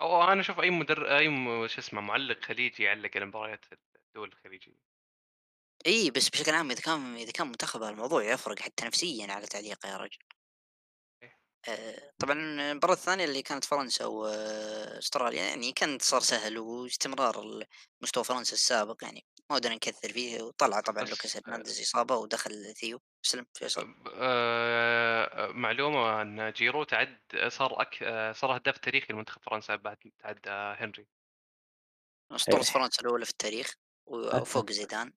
[0.02, 3.66] أو أنا أشوف أي مدر أي م- شو اسمه معلق خليجي يعلق على مباريات
[4.08, 4.80] الدول الخليجية.
[5.88, 9.90] اي بس بشكل عام إذا كان إذا كان منتخبه الموضوع يفرق حتى نفسيا على تعليقه
[9.90, 10.18] يا رجل.
[10.22, 10.35] إيه.
[12.20, 17.64] طبعا المباراة الثانية اللي كانت فرنسا واستراليا يعني كان انتصار سهل واستمرار
[18.02, 23.02] مستوى فرنسا السابق يعني ما ودنا نكثر فيه وطلع طبعا لوكاس هرنانديز إصابة ودخل ثيو.
[23.22, 23.96] سلم فيصل.
[24.16, 28.04] آه، معلومة أن جيرو تعد صار أك...
[28.04, 31.08] آه، صار هداف تاريخي لمنتخب فرنسا بعد تعدى هنري.
[32.32, 32.64] أسطورة إيه.
[32.64, 33.76] فرنسا الأولى في التاريخ
[34.06, 35.14] وفوق زيدان.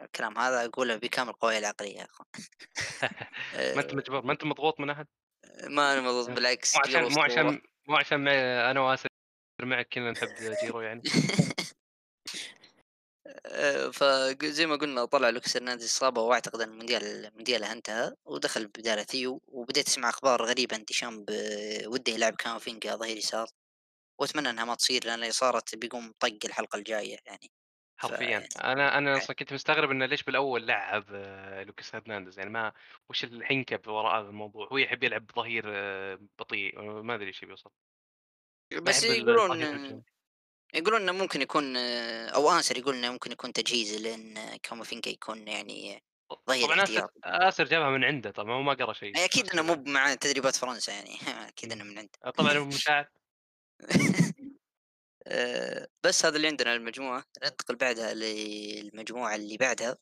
[0.00, 2.28] الكلام هذا أقوله بكامل قواي العقلية يا أخوان
[3.76, 5.06] ما أنت مجبور ما أنت مضغوط من أحد؟
[5.68, 7.22] ما أنا مضغوط بالعكس مو عشان مو.
[7.22, 9.08] عشان مو عشان أنا واسر
[9.62, 10.28] معك كلنا نحب
[10.62, 11.02] جيرو يعني
[13.92, 19.42] فزي ما قلنا طلع لوكاس هرنانديز إصابة وأعتقد إن المونديال المونديال انتهى ودخل بداله ثيو
[19.48, 21.24] وبديت أسمع أخبار غريبة ان ديشامب
[21.86, 23.48] وده يلعب كامافينجا ظهير يسار
[24.20, 27.50] وأتمنى إنها ما تصير لأن صارت بيقوم طق الحلقة الجاية يعني
[28.00, 28.40] حرفيا.
[28.40, 32.38] ف- أنا أنا أصلا كنت مستغرب إنه ليش بالأول لعب آه، لوكاس هرنانديز.
[32.38, 32.72] يعني ما
[33.08, 37.70] وش الحنكة وراء هذا الموضوع؟ هو يحب يلعب ظهير آه، بطيء ما أدري إيش يوصل
[38.82, 40.02] بس يقولون.
[40.74, 45.48] يقولون إنه ممكن يكون آه، أو آسر يقول إنه ممكن يكون تجهيز لأن كامافينجا يكون
[45.48, 46.02] يعني
[46.48, 49.24] ظهير طبعا آسر آسر جابها من عنده طبعا هو ما قرأ شيء.
[49.24, 51.16] أكيد إنه مو مع تدريبات فرنسا يعني.
[51.48, 52.10] أكيد إنه من عنده.
[52.24, 53.08] آه، طبعا هو مشاعر.
[53.80, 53.86] آه،
[56.04, 59.96] بس هذا اللي عندنا المجموعة ننتقل بعدها للمجموعة اللي بعدها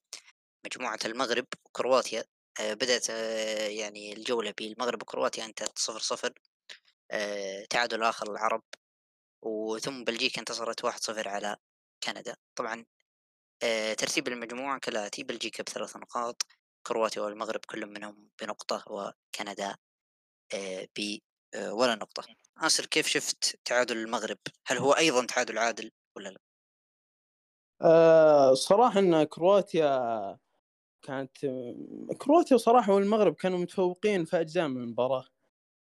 [0.66, 2.24] مجموعة المغرب وكرواتيا.
[2.60, 6.32] آه، بدأت آه، يعني الجولة بالمغرب وكرواتيا انتهت صفر صفر
[7.10, 8.62] آه، تعادل آخر العرب
[9.42, 11.56] وثم بلجيكا انتصرت واحد صفر على
[12.04, 12.36] كندا.
[12.56, 12.84] طبعا
[13.62, 16.46] آه، ترتيب المجموعة كالآتي بلجيكا بثلاث نقاط
[16.86, 19.76] كرواتيا والمغرب كل منهم بنقطة وكندا
[20.54, 21.18] آه، ب
[21.54, 22.24] آه، ولا نقطة.
[22.62, 26.38] ناصر كيف شفت تعادل المغرب؟ هل هو أيضا تعادل عادل ولا لا؟
[27.82, 30.38] آه، صراحة إن كرواتيا
[31.02, 31.36] كانت
[32.18, 35.24] كرواتيا صراحة والمغرب كانوا متفوقين في أجزاء من المباراة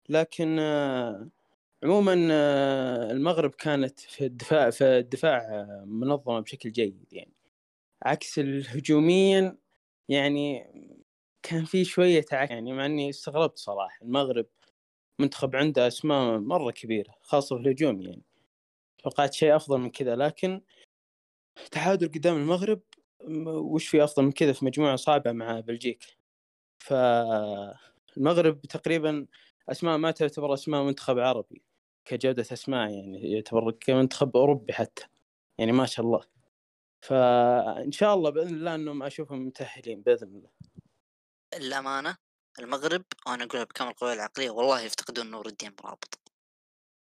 [0.09, 1.29] لكن آه،
[1.83, 7.33] عموما آه، المغرب كانت في الدفاع في الدفاع آه، منظمة بشكل جيد يعني.
[8.03, 9.57] عكس الهجوميا
[10.09, 10.67] يعني
[11.43, 13.99] كان في شوية عك يعني مع إني استغربت صراحة.
[14.05, 14.47] المغرب
[15.23, 18.23] منتخب عنده اسماء مرة كبيرة خاصة في الهجوم يعني.
[19.03, 20.61] توقعت شيء أفضل من كذا لكن
[21.71, 22.81] تعادل قدام المغرب
[23.47, 26.07] وش في أفضل من كذا في مجموعة صعبة مع بلجيكا؟
[26.79, 29.25] فالمغرب تقريبا
[29.69, 31.61] أسماء ما تعتبر أسماء منتخب عربي
[32.05, 35.05] كجودة أسماء يعني يعتبر كمنتخب أوروبي حتى
[35.57, 36.23] يعني ما شاء الله.
[37.01, 40.49] فان شاء الله بإذن الله إنهم أشوفهم متأهلين بإذن الله.
[41.53, 42.17] الأمانة؟
[42.59, 46.19] المغرب وأنا أقولها بكامل القوى العقلية والله يفتقدون نور الدين مرابط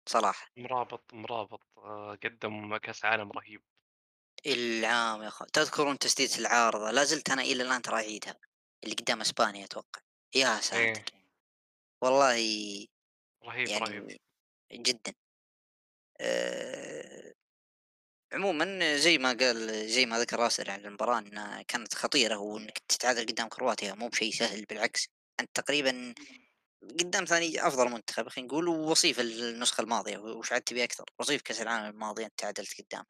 [0.10, 0.52] صراحة.
[0.58, 3.64] مرابط مرابط آه، قدم كأس عالم رهيب.
[4.46, 8.36] العام يا أخوان تذكرون تسديدة العارضة؟ لا زلت أنا إلى الآن ترى أعيدها
[8.84, 10.02] اللي قدام إسبانيا أتوقع.
[10.36, 10.62] يا إيه.
[10.62, 11.14] ساتر.
[12.02, 12.36] والله
[13.44, 14.18] رهيب يعني رهيب.
[14.72, 15.14] جدا.
[16.22, 17.34] آه،
[18.34, 23.26] عموما زي ما قال زي ما ذكر راسل عن المباراة إنها كانت خطيرة وإنك تتعادل
[23.26, 25.08] قدام كرواتيا مو بشيء سهل بالعكس.
[25.54, 26.14] تقريبا
[27.00, 30.18] قدام ثاني أفضل منتخب خلينا نقول ووصيف النسخة الماضية.
[30.18, 33.06] وش عاد تبي أكثر؟ وصيف كأس العالم الماضي أنت تعادلت قدامه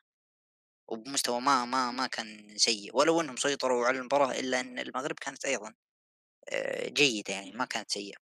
[0.89, 2.97] وبمستوى ما ما ما كان سيء.
[2.97, 5.73] ولو إنهم سيطروا على المباراة إلا إن المغرب كانت أيضا
[6.49, 8.17] آه، جيدة يعني ما كانت سيئة.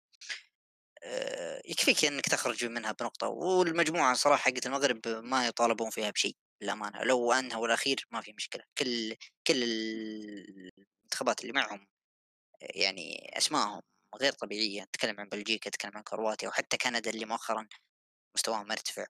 [1.03, 3.29] آه، يكفيك إنك تخرج منها بنقطة.
[3.29, 7.03] والمجموعة صراحة حقت المغرب ما يطالبون فيها بشيء للأمانة.
[7.05, 8.64] لو أنهوا الأخير ما في مشكلة.
[8.79, 9.16] كل
[9.47, 9.62] كل
[11.09, 11.87] المنتخبات اللي معهم
[12.61, 13.83] يعني أسمائهم
[14.16, 17.68] غير طبيعية نتكلم عن بلجيكا نتكلم عن كرواتيا وحتى كندا اللي مؤخرا
[18.37, 19.07] مستواهم مرتفع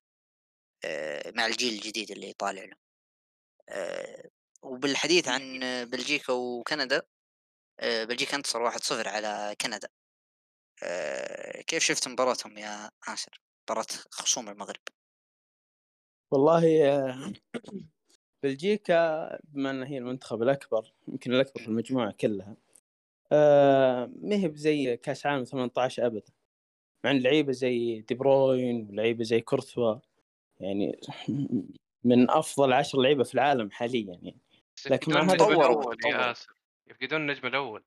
[0.84, 2.76] آه، مع الجيل الجديد اللي طالع له.
[3.68, 4.30] آه،
[4.62, 7.02] وبالحديث عن بلجيكا وكندا
[7.80, 9.88] آه، بلجيكا أنتصر 1-0 على كندا.
[11.66, 14.80] كيف شفت مباراتهم يا آسر؟ مباراة خصوم المغرب.
[16.30, 16.62] والله
[18.42, 22.56] بلجيكا بما انها هي المنتخب الأكبر يمكن الأكبر في المجموعة كلها
[23.32, 26.32] آه، ما هي بزي كاس عالم 18 أبدا.
[27.04, 29.98] مع لعيبة زي دي بروين ولعيبة زي كورتوا
[30.60, 31.00] يعني
[32.04, 34.38] من أفضل عشر لعيبة في العالم حاليا يعني.
[34.90, 35.96] لكن مع يفقدون هذا الأول.
[36.04, 36.54] يا ياسر
[36.90, 37.84] يفقدون النجم الأول.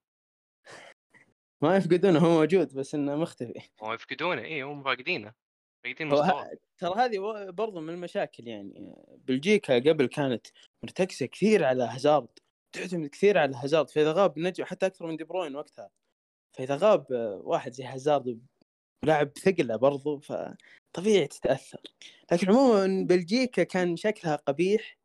[1.61, 3.61] ما يفقدونه هو موجود بس إنه مختفي.
[3.83, 5.33] هو يفقدونه اي هم فاقدينه.
[5.83, 6.51] فاقدين مستواه.
[6.77, 8.95] ترى هذه برضو من المشاكل يعني.
[9.17, 10.47] بلجيكا قبل كانت
[10.83, 12.39] مرتكزة كثير على هازارد
[12.73, 15.89] تعتمد كثير على هازارد فإذا غاب نجم حتى أكثر من دي بروين وقتها.
[16.53, 18.41] فإذا غاب آه، واحد زي هازارد
[19.05, 21.81] لاعب ثقلة برضو فطبيعي تتأثر.
[22.31, 24.97] لكن عموما بلجيكا كان شكلها قبيح.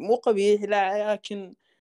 [0.00, 1.54] مو قبيح لا لكن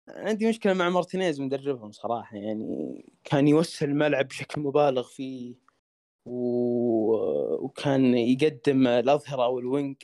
[0.08, 2.37] عندي مشكلة مع مارتينيز مدربهم صراحة.
[2.37, 5.54] يعني كان يوسع الملعب بشكل مبالغ فيه
[6.26, 6.34] و...
[7.64, 9.96] وكان يقدم الأظهرة أو ال wing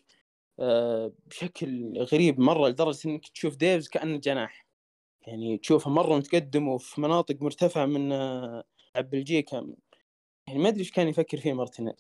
[1.26, 4.66] بشكل غريب مرة لدرجة إنك تشوف ديفز كأنه جناح.
[5.26, 8.64] يعني تشوفه مرة متقدم وفي مناطق مرتفعة من آه،
[8.96, 9.74] بلجيكا
[10.46, 11.94] يعني ما أدري إيش كان يفكر فيه مارتينيز.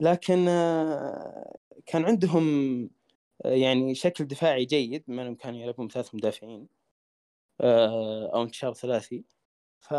[0.00, 2.90] لكن آه، كان عندهم
[3.44, 5.04] آه، يعني شكل دفاعي جيد.
[5.08, 6.68] ما انهم كانوا يلعبون ثلاث مدافعين
[8.34, 9.24] أو انتشار ثلاثي.
[9.80, 9.94] ف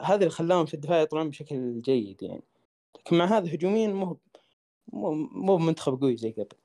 [0.00, 2.42] هذا اللي خلاهم في الدفاع يطلعون بشكل جيد يعني.
[2.98, 4.18] لكن مع هذا هجوميا مو
[4.86, 6.56] مو مو بمنتخب قوي زي قبل.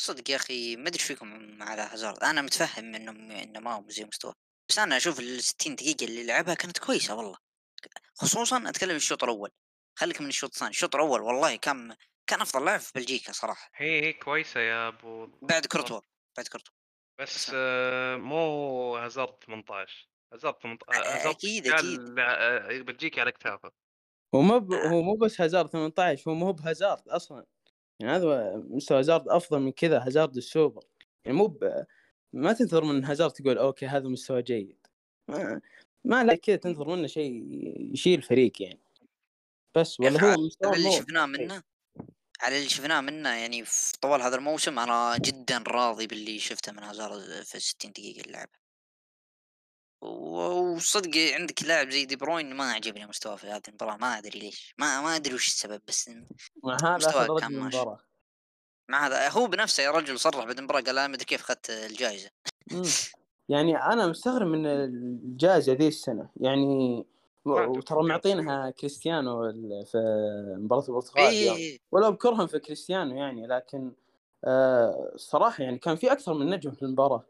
[0.00, 2.24] صدق يا أخي ما أدري إيش فيكم على هازارد.
[2.24, 4.34] أنا متفهم انه إنه ما هو زي مستواه
[4.68, 7.36] بس أنا أشوف ال 60 دقيقة اللي لعبها كانت كويسة والله.
[8.14, 9.50] خصوصا أتكلم الشوط الأول.
[9.98, 10.70] خليك من الشوط الثاني.
[10.70, 13.70] الشوط الأول والله كان كان أفضل لاعب في بلجيكا صراحة.
[13.74, 16.00] هي هي كويسة يا أبو بعد كورتوا
[16.36, 16.72] بعد كورتوا.
[17.20, 22.18] بس آه، مو هازارد 18 هازارد 18 هازارد أكيد- شال- أكيد.
[22.18, 23.70] آه، بلجيكا على كتافه.
[24.34, 24.72] هو ما ب...
[24.72, 27.44] هو مو بس هازارد 18 هو مو بهازارد أصلا.
[28.00, 30.82] يعني هذا مستوى هازارد أفضل من كذا هازارد السوبر.
[31.24, 31.84] يعني مو ب...
[32.32, 34.86] ما تنتظر من هازارد تقول okay هذا مستوى جيد.
[35.28, 35.60] ما,
[36.04, 37.44] ما لا كذا تنتظر منه شيء
[37.92, 38.80] يشيل الفريق يعني.
[39.74, 41.62] بس ولا هو على مستوى اللي مو شفناه منه
[42.40, 46.82] على اللي شفناه منه يعني في طوال هذا الموسم أنا جدا راضي باللي شفته من
[46.82, 48.46] هازارد في 60 دقيقة و-
[50.02, 54.74] وصدق عندك لاعب زي دي بروين ما عجبني مستواه في هذه المباراة ما أدري ليش
[54.78, 56.10] ما ما أدري وش السبب بس
[56.64, 57.84] مع هذا كان ماشي.
[58.90, 61.70] مع هذا هو بنفسه يا رجل صرح بعد المباراة قال أنا ما أدري كيف أخذت
[61.70, 62.30] الجائزه.
[63.48, 67.06] يعني أنا مستغرب من الجائزه ذي السنة يعني
[67.44, 68.02] وترى.
[68.02, 69.52] معطينها كريستيانو
[69.84, 69.98] في
[70.58, 73.92] مباراة البرتغال اي ولا بكرهم في كريستيانو يعني لكن
[74.44, 77.24] آه صراحة يعني كان في أكثر من نجم في المباراة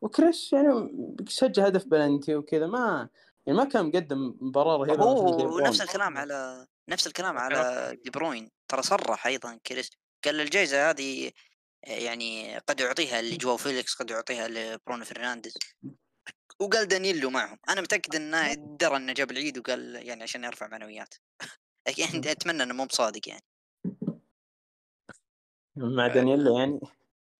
[0.00, 0.90] وكريس يعني
[1.28, 3.08] سجل هدف بلنتي وكذا ما
[3.46, 5.66] يعني ما كان مقدم مباراة رهيبة مثل دي بروين.
[5.66, 9.90] نفس الكلام على نفس الكلام على دي بروين ترى صرح أيضا كريس
[10.24, 11.30] قال الجائزه هذه
[11.86, 15.54] يعني قد اعطيها لجواو فيليكس قد اعطيها لبرونو فرنانديز.
[16.60, 17.58] وقال دانييلو معهم.
[17.68, 21.14] أنا متأكد إنه درى إنه جاب العيد وقال يعني عشان يرفع معنويات.
[21.86, 23.44] أكيد أتمنى إنه مو بصادق يعني.
[25.76, 26.80] مع دانييلو يعني.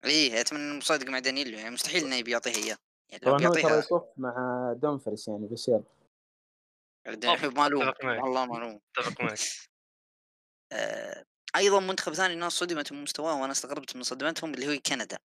[0.05, 2.77] إيه أتمنى بصادق مع دانييلو يعني مستحيل إنه يبي يعطيها إياه.
[3.11, 5.85] يعني لو طبعا هو ترى بيعطيها يصف مع دومفريس يعني بس يلا
[7.57, 8.23] ما لوم أتفق معك.
[8.25, 9.39] والله ما لوم اتفق معك.
[10.73, 11.25] آه،
[11.57, 15.19] أيضا منتخب ثاني الناس صدمت من مستواه وأنا استغربت من صدمتهم اللي هو كندا.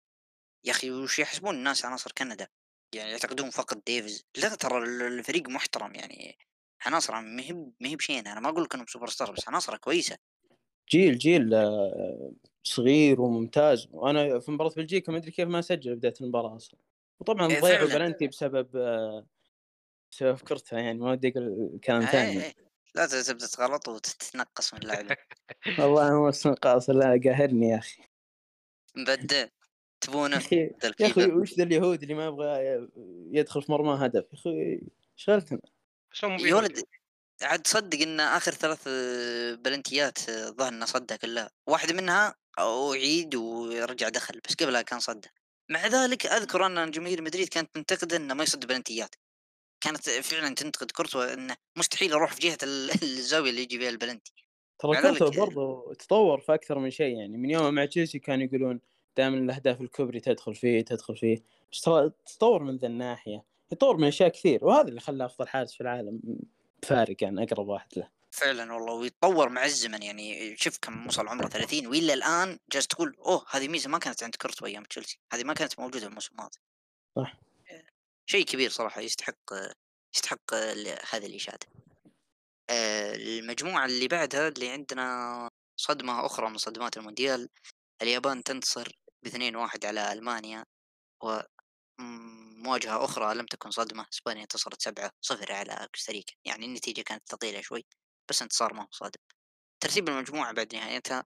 [0.66, 2.48] يا أخي وش يحسبون الناس عناصر كندا؟
[2.96, 4.26] يعني يعتقدون فقط ديفيز.
[4.38, 6.38] لا ترى ال- الفريق محترم يعني
[6.86, 9.78] عناصره ما هي ما هي بشين أنا ما أقول لك إنهم سوبر ستار بس عناصره
[9.78, 10.18] كويسة.
[10.90, 12.32] جيل جيل آه،
[12.64, 13.88] صغير وممتاز.
[13.92, 16.80] وأنا في مباراة بلجيكا ما أدري كيف ما سجل بداية المباراة أصلا.
[17.20, 17.88] وطبعا إيه ضيعوا.
[17.88, 18.68] بلنتي بسبب
[20.12, 22.54] بسبب كرتها يعني ما ودي أقول كلام إيه ثاني إيه.
[22.96, 25.06] لا تبدأ تغلط وتتنقص من اللاعب
[25.80, 28.04] والله هو استنقاص لا قاهرني يا أخي.
[28.96, 29.46] مبدع.
[30.02, 31.26] تبونه يا أخي.
[31.26, 32.88] وش ذا اليهود اللي ما يبغى
[33.32, 34.82] يدخل في مرمى هدف؟ يا أخي
[35.16, 35.60] شغلتنا.
[36.24, 36.84] يا؟ ولد
[37.42, 38.88] عاد تصدق إن آخر ثلاث
[39.62, 41.50] بلنتيات ظهر انه صدها كلها.
[41.68, 45.32] واحدة منها أعيد ورجع دخل بس قبلها كان صدها
[45.72, 49.16] مع ذلك أذكر أن جماهير مدريد كانت تنتقد أنه ما يصد بلنتيات.
[49.82, 54.34] كانت فعلا تنتقد كورتوا أنه مستحيل أروح في جهة ال- الزاوية اللي يجي فيها البلنتي.
[54.80, 58.80] ترى كرته برضو تطور في أكثر من شيء يعني من يوم مع تشيلسي كانوا يقولون
[59.18, 61.44] دائما الأهداف الكبرى تدخل فيه تدخل فيه.
[61.72, 65.74] بس ترى تطور من ذا الناحية يطور من أشياء كثير وهذا اللي خلاه أفضل حارس
[65.74, 66.20] في العالم
[66.84, 68.10] فارق يعني أقرب واحد له.
[68.40, 70.04] فعلا والله ويتطور مع الزمن.
[70.04, 74.24] يعني شوف كم وصل عمره 30 وإلى الآن جالس تقول أوه هذه ميزة ما كانت
[74.24, 76.58] عند كورتوا أيام تشيلسي هذه ما كانت موجودة الموسم الماضي.
[77.16, 77.40] صح.
[78.26, 79.54] شيء كبير صراحة يستحق
[80.16, 80.54] يستحق
[81.10, 81.68] هذه الإشادة.
[82.70, 87.50] آه، المجموعة اللي بعدها اللي عندنا صدمة أخرى من صدمات المونديال
[88.02, 88.92] اليابان تنتصر
[89.24, 90.66] باثنين واحد على ألمانيا
[91.24, 91.40] و
[92.64, 96.34] مواجهة أخرى لم تكن صدمة إسبانيا انتصرت سبعة صفر على كوستاريكا.
[96.46, 97.86] يعني النتيجة كانت ثقيلة شوي.
[98.30, 99.20] بس انتصار ما هو صادم
[99.80, 101.24] ترتيب المجموعة بعد نهايتها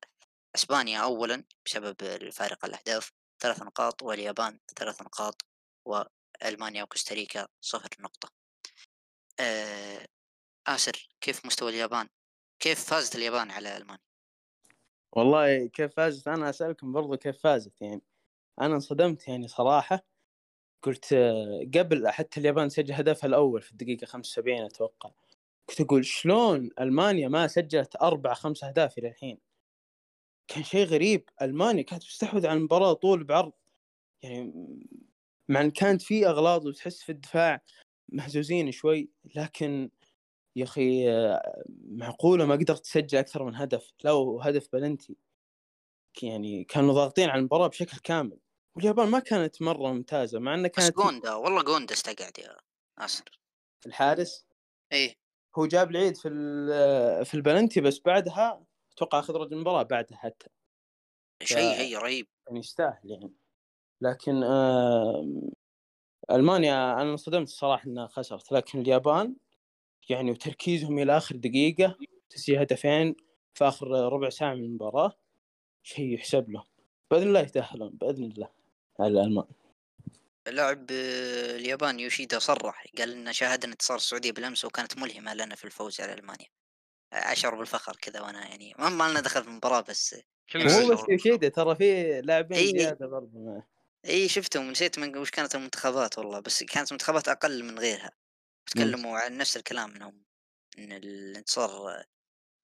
[0.55, 5.45] إسبانيا اولا بسبب الفارق الأهداف ثلاث نقاط واليابان ثلاث نقاط
[5.85, 8.29] وألمانيا وكوستاريكا صفر نقطة.
[9.39, 10.07] آه
[10.67, 12.09] آسر كيف مستوى اليابان؟
[12.59, 14.03] كيف فازت اليابان على ألمانيا؟
[15.11, 18.01] والله كيف فازت؟ أنا أسألكم برضو كيف فازت يعني.
[18.61, 20.05] أنا انصدمت يعني صراحة.
[20.83, 25.11] قلت آه، قبل حتى اليابان سجل هدفها الأول في الدقيقة 75 أتوقع.
[25.65, 29.37] كنت أقول شلون ألمانيا ما سجلت أربع خمس أهداف إلى الحين؟
[30.47, 31.29] كان شيء غريب.
[31.41, 33.53] ألمانيا كانت تستحوذ على المباراة طول بعرض.
[34.23, 34.53] يعني
[35.49, 37.61] مع إن كانت في أغلاط وتحس في الدفاع
[38.09, 39.89] مهزوزين شوي لكن
[40.55, 41.07] يا أخي
[41.89, 45.17] معقولة ما قدرت تسجل أكثر من هدف لو هدف بلنتي.
[46.21, 48.39] يعني كانوا ضاغطين على المباراة بشكل كامل.
[48.75, 52.57] واليابان ما كانت مرة ممتازة مع إنها بس كانت جوندا والله جوندا استقعد يا
[52.97, 53.39] آسر
[53.85, 54.45] الحارس؟
[54.91, 55.22] إيه.
[55.57, 56.29] هو جاب العيد في
[57.25, 60.47] في البلنتي بس بعدها أتوقع أخذ رجل المباراة بعدها حتى.
[61.43, 62.27] شيء شيء رهيب.
[62.47, 63.33] يعني يستاهل يعني.
[64.01, 65.51] لكن آه
[66.31, 69.35] ألمانيا أنا انصدمت الصراحه إنها خسرت لكن اليابان
[70.09, 71.95] يعني وتركيزهم إلى آخر دقيقة
[72.29, 73.15] تسجيل هدفين
[73.53, 75.13] في آخر ربع ساعة من المباراة
[75.83, 76.63] شيء يحسب له.
[77.11, 78.49] بإذن الله يتأهلون بإذن الله
[78.99, 79.45] على الألمان.
[80.47, 85.65] لاعب آه، اليابان يوشيدا صرح قال إن شاهدنا انتصار السعودية بالأمس وكانت ملهمة لنا في
[85.65, 86.47] الفوز على ألمانيا.
[87.13, 90.15] اشعر بالفخر كذا وأنا يعني ما ما لنا دخل في المباراة بس
[90.55, 92.71] مو بس يوشيدا ترى في لاعبين إيه.
[92.79, 93.63] زيادة برضه.
[94.05, 98.11] إي شفتهم نسيت من وش كانت المنتخبات والله بس كانت منتخبات أقل من غيرها.
[98.65, 100.23] تكلموا عن نفس الكلام منهم
[100.79, 102.03] إن الانتصار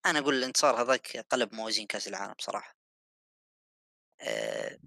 [0.05, 2.75] أنا أقول الانتصار هذاك قلب موازين كأس العالم صراحة.
[4.21, 4.79] أه،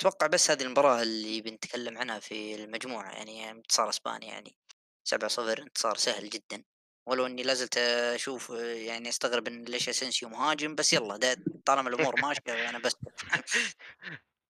[0.00, 4.56] أتوقع بس هذه المباراة اللي بنتكلم عنها في المجموعة يعني انتصار اسبانيا يعني
[5.04, 6.64] 7 صفر انتصار سهل جدا.
[7.06, 11.36] ولو إني لازلت أشوف يعني أستغرب إن ليش اسنسيو مهاجم بس يلا ده
[11.66, 12.94] طالما الأمور ماشية أنا بس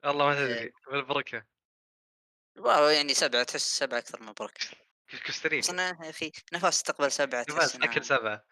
[0.04, 0.46] والله ما آه.
[0.46, 1.46] تدري بالبركة.
[2.58, 4.66] واو يعني سبعة تحس سبعة أكثر من بركه
[5.12, 8.44] بس كوستاريكا أنا أخي نفس استقبل سبعة انها اكل سبعة.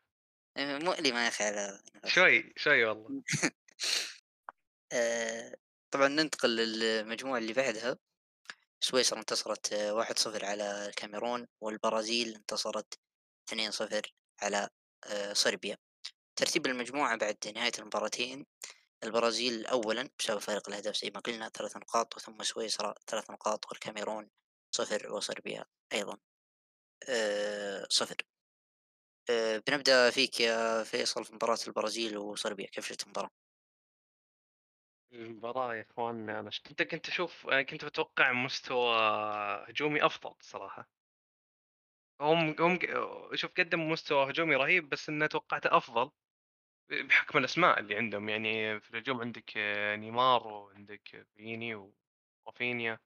[0.59, 2.15] مؤلمه يا أخي على نفس.
[2.15, 3.23] شوي شوي والله.
[4.93, 5.57] آه،
[5.91, 7.97] طبعا ننتقل للمجموعة اللي بعدها.
[8.81, 12.99] سويسرا انتصرت واحد صفر على الكاميرون والبرازيل انتصرت
[13.49, 14.13] اثنين صفر
[14.43, 14.69] على
[15.07, 15.77] آه، صربيا.
[16.37, 18.47] ترتيب المجموعة بعد نهاية المباراتين
[19.05, 24.31] البرازيل أولا بسبب فارق الأهداف زي ما قلنا ثلاث نقاط ثم سويسرا ثلاث نقاط والكاميرون
[24.73, 26.19] صفر وصربيا أيضا
[27.09, 28.17] آه، صفر.
[29.31, 33.31] آه، بنبدأ فيك يا فيصل في مباراة البرازيل وصربيا كيف شفت المباراة؟
[35.13, 38.97] المباراة يا إخوان أنا كنت كنت أشوف كنت متوقع مستوى
[39.69, 40.89] هجومي أفضل صراحة.
[42.21, 42.79] هم هم
[43.35, 46.11] شوف قدموا مستوى هجومي رهيب بس إنه توقعته أفضل
[46.91, 48.29] بحكم الأسماء اللي عندهم.
[48.29, 51.75] يعني في الهجوم عندك آه، نيمار وعندك فيني
[52.47, 52.99] ورافينيا.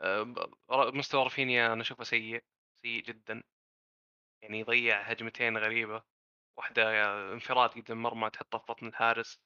[0.00, 0.34] آه،
[0.70, 2.44] مستوى رافينيا أنا أشوفه سيء
[2.74, 3.42] سيء جدا.
[4.42, 6.02] يعني يضيع هجمتين غريبة.
[6.56, 6.82] واحدة
[7.32, 9.40] انفراد قدام المرمى تحطه في بطن الحارس.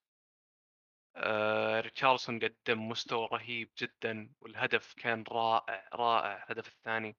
[1.16, 7.16] آه، ريتشارلسون قدم مستوى رهيب جدا والهدف كان رائع رائع الهدف الثاني.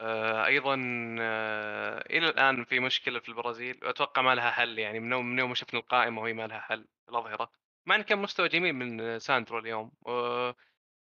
[0.00, 0.76] آه، أيضا
[1.20, 5.38] آه، إلى الآن في مشكلة في البرازيل وأتوقع ما لها حل يعني من يوم من
[5.38, 7.50] يوم ما شفنا القائمة وهي ما لها حل الأظهرة.
[7.86, 9.92] مع إن كان مستوى جميل من ساندرو اليوم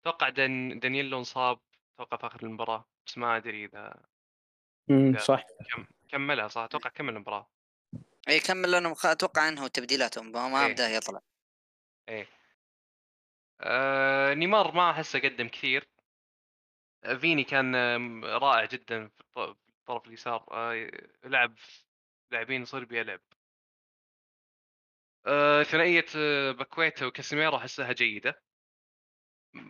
[0.01, 1.59] أتوقع دان دانييلو انصاب
[1.95, 4.03] أتوقع في آخر المباراة بس ما أدري إذا
[4.89, 5.43] امم صح.
[5.73, 7.49] كم كملها صح؟ أتوقع كمل المباراة.
[8.27, 10.73] اي كمل لأنه مخ- أتوقع إنه تبديلاتهم ما إيه.
[10.73, 11.19] بدا يطلع.
[12.09, 12.27] إيه.
[13.61, 15.89] آه نيمار ما أحسه قدم كثير.
[17.21, 17.75] فيني كان
[18.25, 20.45] رائع جدا في الطرف اليسار.
[20.51, 20.91] آه
[21.23, 21.55] لعب
[22.31, 23.21] لاعبين صربيا لعب
[25.25, 28.43] آه ثنائية آه، باكويتا وكاسيميرو أحسها جيدة.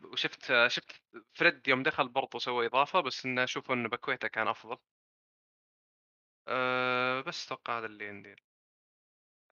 [0.03, 1.01] وشفت آه، شفت
[1.33, 4.77] فريد يوم دخل برضه سوى إضافة بس إنه أشوف إن باكويتا كان أفضل.
[6.47, 8.35] آه بس أتوقع هذا اللي عندي.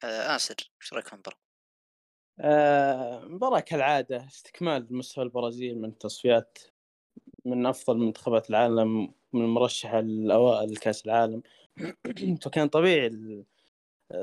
[0.03, 1.37] آه آسر إيش رأيك في المباراه؟
[2.39, 6.57] آه، مباراة كالعادة استكمال مستوى البرازيل من التصفيات
[7.45, 11.43] من أفضل منتخبات العالم من المرشحة الأوائل لكأس العالم.
[12.43, 13.45] فكان طبيعي ال-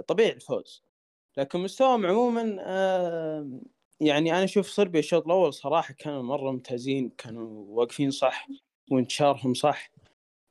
[0.08, 0.82] طبيعي الفوز.
[1.36, 3.60] لكن مستواهم عموما آه،
[4.00, 8.48] يعني أنا أشوف صربيا الشوط الأول صراحة كانوا مرة ممتازين كانوا واقفين صح
[8.90, 9.90] وانتشارهم صح.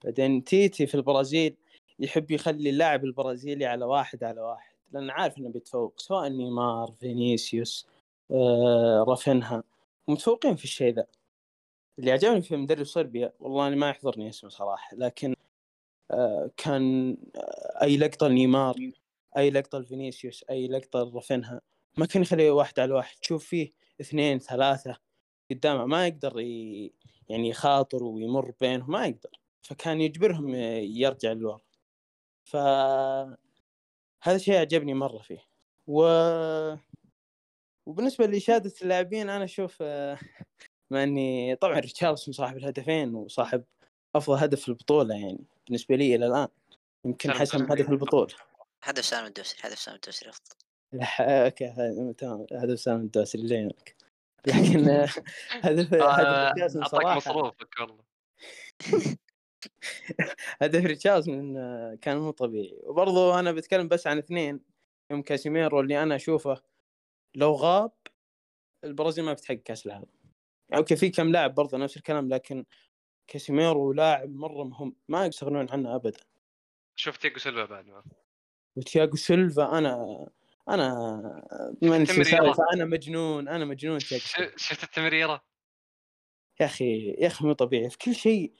[0.03, 1.57] بعدين تيتي في البرازيل
[1.99, 7.87] يحب يخلي اللاعب البرازيلي على واحد على واحد لأن عارف إنه بيتفوق سواء نيمار فينيسيوس
[8.31, 9.63] آه، رافينها.
[10.07, 11.05] متفوقين في الشيء ذا.
[11.99, 15.35] اللي عجبني في مدرب صربيا والله أنا ما يحضرني اسمه صراحة لكن
[16.11, 18.75] آه، كان آه، أي لقطة لنيمار
[19.37, 21.61] أي لقطة لفينيسيوس أي لقطة لرافينها
[21.97, 23.15] ما كان يخلي واحد على واحد.
[23.21, 23.71] تشوف فيه
[24.01, 24.97] اثنين ثلاثة
[25.51, 26.91] قدامه ما يقدر ي...
[27.29, 29.39] يعني يخاطر ويمر بينهم ما يقدر.
[29.61, 31.61] فكان يجبرهم يرجع للورا
[32.43, 32.55] ف
[34.23, 35.39] هذا شيء عجبني مرة فيه.
[35.87, 36.03] و
[37.85, 39.81] وبالنسبة لإشادة اللاعبين أنا أشوف
[40.91, 43.63] مع إني طبعا ريتشارلسون صاحب الهدفين وصاحب
[44.15, 46.47] أفضل هدف في البطولة يعني بالنسبة لي إلى الآن.
[47.05, 47.63] يمكن حسم.
[47.71, 48.35] هدف البطولة.
[48.83, 50.55] هدف سالم الدوسري هدف سالم الدوسري أفضل.
[50.93, 52.45] لا okay هذا- تمام.
[52.51, 53.95] هدف سالم الدوسري زينك
[54.47, 54.89] لكن
[55.65, 58.03] هدف آه، هدف أعطاك مصروفك والله.
[60.61, 62.79] هدف ريتشارلسون آه، كان مو طبيعي.
[62.83, 64.59] وبرضه أنا بتكلم بس عن اثنين
[65.11, 66.61] يوم كاسيميرو اللي أنا أشوفه
[67.35, 67.91] لو غاب
[68.83, 70.05] البرازيل ما بتحقق كأس العالم.
[70.75, 72.65] okay في كم لاعب برضه نفس الكلام لكن
[73.27, 76.19] كاسيميرو لاعب مرة مهم ما يستغنون عنه ابدا.
[76.95, 78.03] شوف تياغو سيلفا بعد ما.
[78.75, 80.27] وتياغو سيلفا أنا
[80.69, 81.47] أنا
[81.83, 82.23] التمريرة.
[82.23, 85.43] سالفة أنا مجنون أنا مجنون شفت التمريره
[86.59, 87.89] يا أخي يا أخي مو طبيعي.
[87.89, 88.53] في كل شيء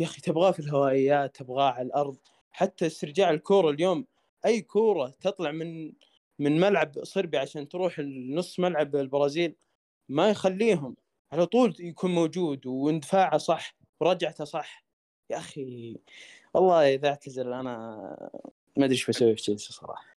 [0.00, 2.16] يا أخي تبغاه في الهوائيات تبغاه على الأرض.
[2.52, 4.06] حتى استرجاع الكورة اليوم
[4.46, 5.92] أي كورة تطلع من
[6.38, 9.56] من ملعب صربي عشان تروح لنص ملعب البرازيل
[10.08, 10.96] ما يخليهم.
[11.32, 14.84] على طول يكون موجود واندفاعه صح ورجعته صح.
[15.30, 15.96] يا أخي
[16.54, 17.86] والله إذا اعتزل أنا
[18.76, 20.16] ما أدري إيش بسوي في تشيلسي صراحة.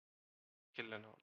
[0.78, 1.16] كلنا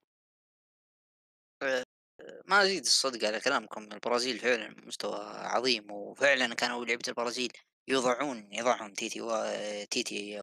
[2.47, 3.83] ما أزيد الصدق على كلامكم.
[3.83, 7.53] البرازيل فعلا مستوى عظيم وفعلا كانوا لعيبة البرازيل.
[7.91, 9.31] يوضعون يضعهم تيتي و...
[9.91, 10.41] تيتي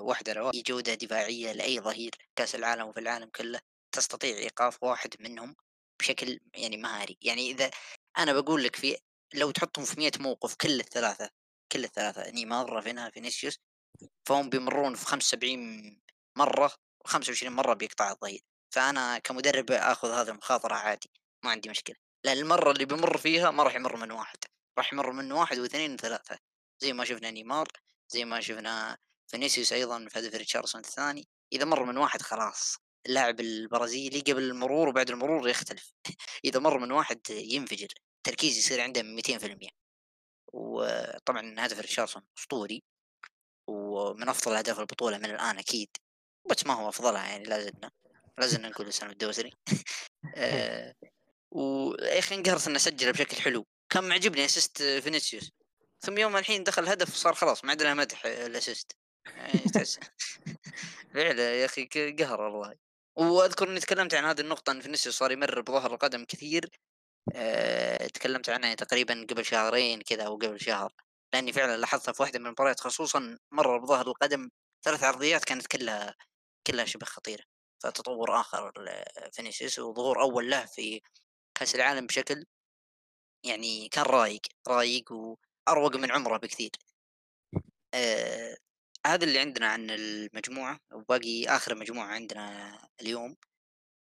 [0.00, 3.60] وحده روائي جودة دفاعية لأي ظهير كأس العالم وفي العالم كله
[3.92, 5.56] تستطيع إيقاف واحد منهم
[6.00, 7.18] بشكل يعني مهاري.
[7.22, 7.70] يعني إذا
[8.18, 8.96] أنا بقول لك في
[9.34, 11.30] لو تحطهم في 100 موقف كل الثلاثة
[11.72, 13.58] كل الثلاثة نيمار رافينها فينيسيوس
[14.28, 16.00] فهم بيمرون في 75
[16.38, 16.68] مرة
[17.08, 18.40] و25 مرة بيقطع الظهير.
[18.74, 21.10] فأنا كمدرب آخذ هذه المخاطرة عادي
[21.44, 22.05] ما عندي مشكلة.
[22.26, 24.38] لأن المرة اللي بيمر فيها ما راح يمر من واحد
[24.78, 26.38] راح يمر منه واحد واثنين وثلاثة
[26.82, 27.68] زي ما شفنا نيمار
[28.08, 33.40] زي ما شفنا فينيسيوس أيضا في هدف ريتشارلسون الثاني إذا مر من واحد خلاص اللاعب
[33.40, 35.92] البرازيلي قبل المرور وبعد المرور يختلف.
[36.44, 39.68] إذا مر من واحد ينفجر التركيز يصير عنده 200%
[40.52, 42.82] وطبعا هدف ريتشارلسون أسطوري
[43.68, 45.88] ومن أفضل أهداف البطولة من الآن أكيد.
[46.50, 47.90] بس ما هو أفضلها يعني لا زلنا
[48.38, 49.52] لا زلنا نقول الدوسري
[50.36, 50.94] آه،
[51.50, 53.66] ويا أخي انقهرت انه سجل بشكل حلو.
[53.90, 55.50] كان معجبني assist فينيسيوس.
[56.00, 58.92] ثم يوم الحين دخل هدف صار خلاص ما عندنا مدح الأسيست.
[59.26, 59.98] يعني تحس
[61.14, 61.86] فعلا يا أخي
[62.18, 62.74] قهر والله.
[63.16, 66.70] وأذكر إني تكلمت عن هذه النقطة إن فينيسيوس صار يمر بظهر القدم كثير.
[67.34, 70.92] أه تكلمت عنها تقريبا قبل شهرين كذا أو قبل شهر.
[71.34, 74.50] لأني فعلا لاحظتها في واحدة من المباريات خصوصا مر بظهر القدم
[74.84, 76.14] ثلاث عرضيات كانت كلها
[76.66, 77.44] كلها شبه خطيرة.
[77.82, 81.00] فتطور آخر لفينيسيوس وظهور أول له في
[81.58, 82.44] كأس العالم بشكل
[83.44, 86.70] يعني كان رايق رايق وأروق من عمره بكثير.
[87.94, 88.56] آه
[89.06, 93.36] هذا اللي عندنا عن المجموعة وباقي آخر مجموعة عندنا اليوم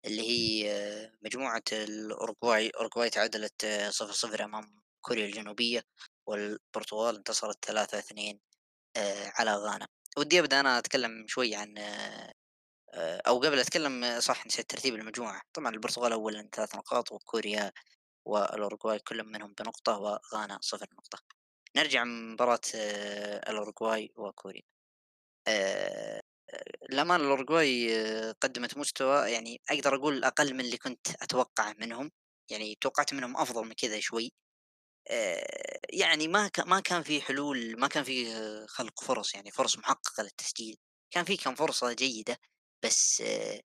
[0.05, 5.83] اللي هي آه، مجموعة الأورجواي أورجواي تعادلت آه، صفر صفر أمام كوريا الجنوبية
[6.27, 8.39] والبرتغال انتصرت ثلاثة اثنين
[8.97, 9.87] آه، على غانا.
[10.17, 11.75] ودي أبدأ أنا أتكلم شوي عن
[12.99, 15.41] أو قبل أتكلم آه، صح نسيت ترتيب المجموعة.
[15.53, 17.71] طبعا البرتغال أولا ثلاث نقاط وكوريا
[18.25, 21.19] والأورجواي كل منهم بنقطة وغانا صفر نقطة.
[21.77, 24.61] نرجع مباراة آه، الأورجواي وكوريا.
[25.47, 26.21] آه،
[26.91, 27.97] للأمانة الأورجواي
[28.29, 32.11] آه، قدمت مستوى يعني أقدر أقول أقل من اللي كنت أتوقع منهم
[32.51, 34.33] يعني توقعت منهم أفضل من كذا شوي.
[35.89, 38.27] يعني ما ما كان في حلول ما كان في
[38.67, 40.77] خلق فرص يعني فرص محققة للتسجيل.
[41.11, 42.37] كان في كم فرصة جيدة.
[42.83, 43.61] بس آه،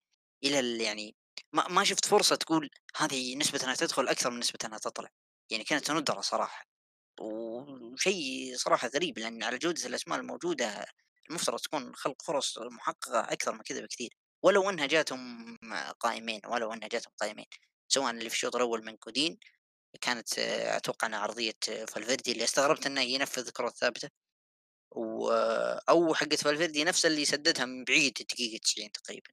[0.43, 1.16] إلى يعني
[1.53, 5.10] ما ما شفت فرصة تقول هذه نسبة أنها تدخل أكثر من نسبة أنها تطلع.
[5.51, 6.66] يعني كانت ندرة صراحة.
[7.22, 10.86] وشيء صراحة غريب لأن على جودة الأسماء الموجودة
[11.30, 14.10] المفترض تكون خلق فرص محققة أكثر من كذا بكثير.
[14.43, 15.57] ولو أنها جاتهم
[15.99, 17.45] قائمين ولو أنها جاتهم قائمين.
[17.88, 19.39] سواء اللي في الشوط الأول من كودين
[20.01, 21.53] كانت آه، أتوقع أنها عرضية
[21.89, 24.10] فالفيردي اللي استغربت أنه ينفذ كرة ثابتة.
[24.92, 25.32] و...
[25.90, 29.30] أو حقة فالفيردي نفس اللي سددها من بعيد الدقيقة 90 تقريبا.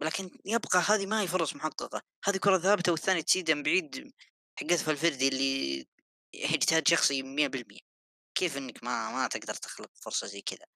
[0.00, 2.02] لكن يبقى هذه ما هي فرص محققة.
[2.24, 4.12] هذه كرة ثابتة والثاني تسديدة من بعيد
[4.56, 5.86] حقت فالفيردي اللي
[6.34, 7.80] اجتهاد شخصي 100%
[8.34, 10.66] كيف إنك ما ما تقدر تخلق فرصة زي كذا؟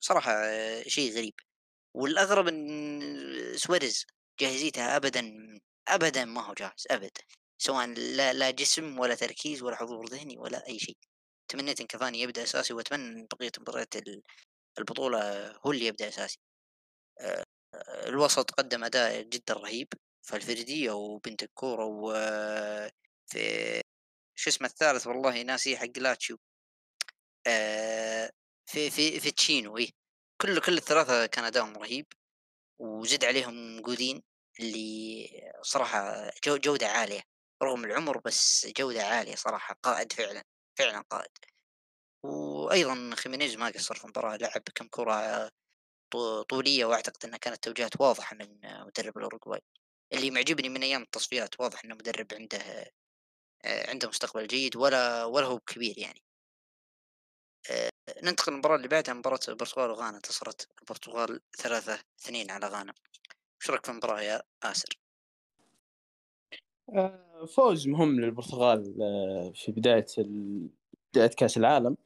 [0.00, 1.34] صراحة آه، شيء غريب.
[1.94, 4.06] والأغرب أن سواريز
[4.40, 5.34] جاهزيته أبدا
[5.88, 7.22] أبدا ما هو جاهز أبدا.
[7.58, 10.96] سواء لا, لا جسم ولا تركيز ولا حضور ذهني ولا أي شيء.
[11.52, 14.22] تمنيت أن كافاني يبدأ أساسي وأتمنى أن بقية مباريات ال-
[14.78, 16.38] البطولة هو اللي يبدأ أساسي.
[17.20, 17.44] آه،
[18.06, 19.88] الوسط قدم أداء جدا رهيب
[20.22, 22.12] فالفردية وبنتكور و
[23.26, 23.80] في
[24.34, 26.38] شو اسمه الثالث والله ناسي حق لاتشيو.
[27.46, 28.30] آه،
[28.66, 29.90] في في في تشينو إيه.
[30.40, 32.06] كل كل الثلاثة كان أداءهم رهيب
[32.78, 34.22] وزد عليهم جودين
[34.60, 35.28] اللي
[35.62, 37.22] صراحة جو جودة عالية.
[37.62, 40.42] رغم العمر بس جودة عالية صراحة قائد فعلا.
[40.78, 41.30] فعلا قائد.
[42.24, 45.50] وأيضا خيمينيز ما قصر في المباراة لعب كم كرة
[46.48, 49.60] طولية وأعتقد أنها كانت توجيهات واضحة من مدرب الأوروغواي.
[50.12, 52.58] اللي معجبني من أيام التصفيات واضح أنه مدرب عنده
[53.64, 56.22] آه، عنده مستقبل جيد ولا ولا هو كبير يعني.
[57.70, 57.90] آه،
[58.22, 60.16] ننتقل للمباراة اللي بعدها مباراة البرتغال وغانا.
[60.16, 62.94] انتصرت البرتغال ثلاثة اثنين على غانا.
[63.62, 65.01] إيش رأيك في المباراة يا آسر؟
[66.90, 68.84] آه، فوز مهم للبرتغال
[69.54, 70.06] في بداية
[71.12, 71.96] بداية كأس العالم.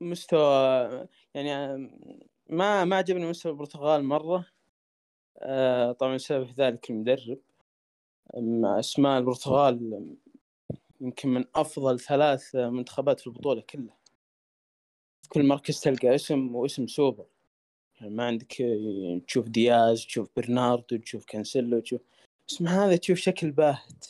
[0.00, 1.76] مستوى يعني
[2.50, 4.46] ما ما عجبني مستوى البرتغال مرة.
[5.98, 7.38] طبعا السبب في ذلك المدرب.
[8.64, 10.06] أسماء البرتغال
[11.00, 13.96] يمكن من أفضل ثلاث منتخبات في البطولة كلها.
[15.22, 17.26] في كل مركز تلقى اسم واسم سوبر.
[18.08, 18.62] ما عندك
[19.26, 22.00] تشوف دياز تشوف برناردو تشوف كانسيلو تشوف
[22.50, 24.04] اسم هذا تشوف شكل باهت.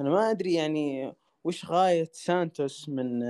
[0.00, 1.12] أنا ما أدري يعني
[1.44, 3.22] وش غاية سانتوس من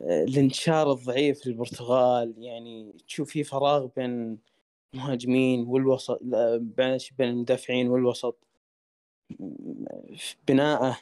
[0.00, 4.38] الانتشار الضعيف للبرتغال يعني تشوف في فراغ بين
[4.94, 6.22] المهاجمين والوسط
[6.60, 8.38] بين المدافعين والوسط.
[10.48, 10.98] بناءه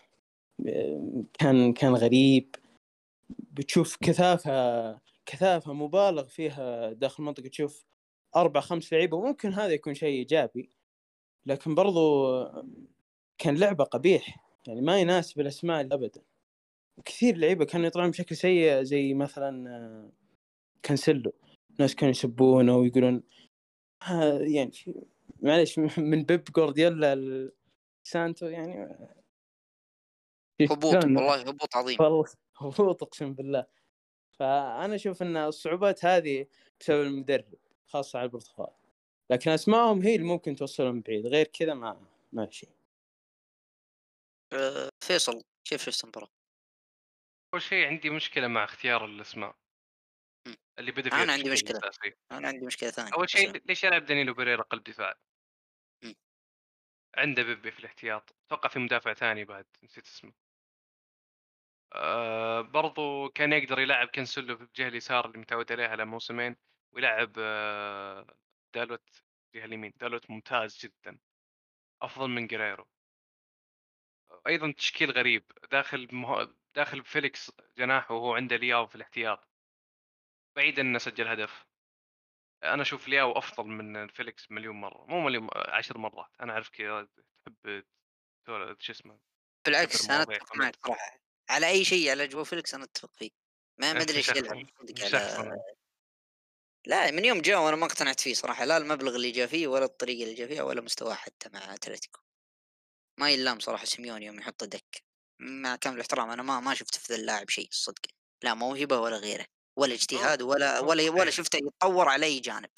[1.38, 2.54] كان كان غريب.
[3.52, 4.90] بتشوف كثافة
[5.28, 7.86] كثافة مبالغ فيها داخل المنطقة تشوف
[8.36, 10.70] أربع خمس لعيبة ممكن هذا يكون شيء إيجابي
[11.46, 12.26] لكن برضو
[13.38, 16.22] كان لعبة قبيح يعني ما يناسب الأسماء أبدا.
[17.04, 20.10] كثير لعيبة كانوا يطلعون بشكل سيء زي مثلا
[20.82, 21.32] كانسلو
[21.80, 23.22] ناس كانوا يسبونه ويقولون
[24.54, 24.72] يعني
[25.42, 27.50] معلش من بيب جوارديولا
[28.02, 28.98] سانتو يعني
[30.70, 31.96] هبوط والله هبوط عظيم.
[32.00, 32.24] والله
[32.56, 33.66] هبوط أقسم بالله.
[34.38, 36.46] فأنا أشوف إن الصعوبات هذه
[36.80, 37.54] بسبب المدرب
[37.86, 38.74] خاصة على البرتغال.
[39.30, 42.70] لكن أسمائهم هي اللي ممكن توصلهم بعيد غير كذا ما ما في شيء.
[44.52, 46.28] أه فيصل كيف شفت المباراة؟
[47.54, 49.56] أول شيء عندي مشكلة مع اختيار الأسماء.
[50.78, 51.78] اللي بدأ فيها أنا عندي مشكلة.
[51.78, 52.14] الأساسي.
[52.32, 53.12] أنا عندي مشكلة ثانية.
[53.14, 55.14] أول شيء ليش يلعب دانيلو بيريرا قلب دفاع؟
[57.16, 58.34] عنده بيبي في الاحتياط.
[58.46, 60.32] أتوقع في مدافع ثاني بعد نسيت اسمه.
[61.92, 66.56] أه برضو كان يقدر يلعب كنسلو في الجهة اليسار اللي متعود عليها على موسمين
[66.92, 68.26] ويلعب أه
[68.74, 69.22] دالوت
[69.54, 69.92] جهه اليمين.
[69.96, 71.18] دالوت ممتاز جدا.
[72.02, 72.88] أفضل من جيريرو
[74.46, 75.52] أيضا تشكيل غريب.
[75.70, 76.54] داخل مه...
[76.74, 79.48] داخل فيليكس جناح وهو عنده لياو في الاحتياط.
[80.56, 81.66] بعيد إنه سجل هدف.
[82.64, 85.06] أنا أشوف لياو أفضل من فيليكس مليون مرة.
[85.06, 86.30] مو مليون عشر مرات.
[86.40, 87.08] أنا أعرف كذا
[87.46, 87.84] تحب
[88.78, 89.20] شو اسمه
[89.66, 91.27] بالعكس أنا أتفق معك صراحة.
[91.50, 93.30] على أي شيء على جو فيليكس أنا أتفق فيه.
[93.80, 95.62] ما ما أدري إيش يلعب على
[96.86, 99.84] لا من يوم جاء وأنا ما اقتنعت فيه صراحة لا المبلغ اللي جاء فيه ولا
[99.84, 102.20] الطريقة اللي جاء فيها ولا مستواه حتى مع أتلتيكو.
[103.20, 105.02] ما يلام صراحة سيميوني يوم يحطه دك.
[105.40, 108.06] مع كامل الاحترام أنا ما ما شفت في ذا اللاعب شيء الصدق
[108.44, 109.46] لا موهبة ولا غيره
[109.78, 112.70] ولا اجتهاد ولا ولا ولا شفته يتطور على أي جانب.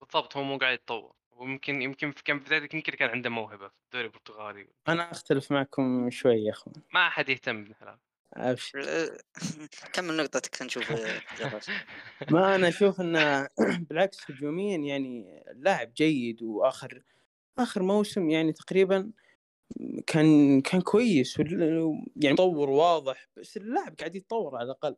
[0.00, 1.17] بالضبط هو مو قاعد يتطور.
[1.38, 4.66] ويمكن يمكن كان في بدايته يمكن كان عنده موهبة في الدوري البرتغالي.
[4.88, 6.74] أنا أختلف معكم شوي يا أخوان.
[6.94, 7.98] ما أحد يهتم بالحلال
[8.34, 8.80] أبشر.
[9.92, 10.92] كمل نقطتك نشوف
[12.30, 13.48] ما أنا أشوف انه
[13.90, 17.02] بالعكس هجوميا يعني لاعب جيد وآخر
[17.58, 19.10] آخر موسم يعني تقريبا
[20.06, 21.38] كان كان كويس
[22.16, 24.96] يعني تطور واضح بس اللاعب قاعد يتطور على الأقل.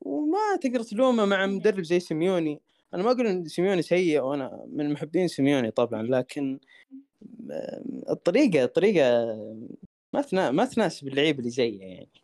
[0.00, 2.60] وما تقدر تلومه مع مدرب زي سيميوني.
[2.94, 6.60] أنا ما أقول إن سيميوني سيء وأنا من محبين سيميوني طبعا لكن
[8.10, 9.36] الطريقة الطريقة
[10.12, 10.50] ما تنا...
[10.50, 12.22] ما تناسب اللعيب اللي زيه يعني.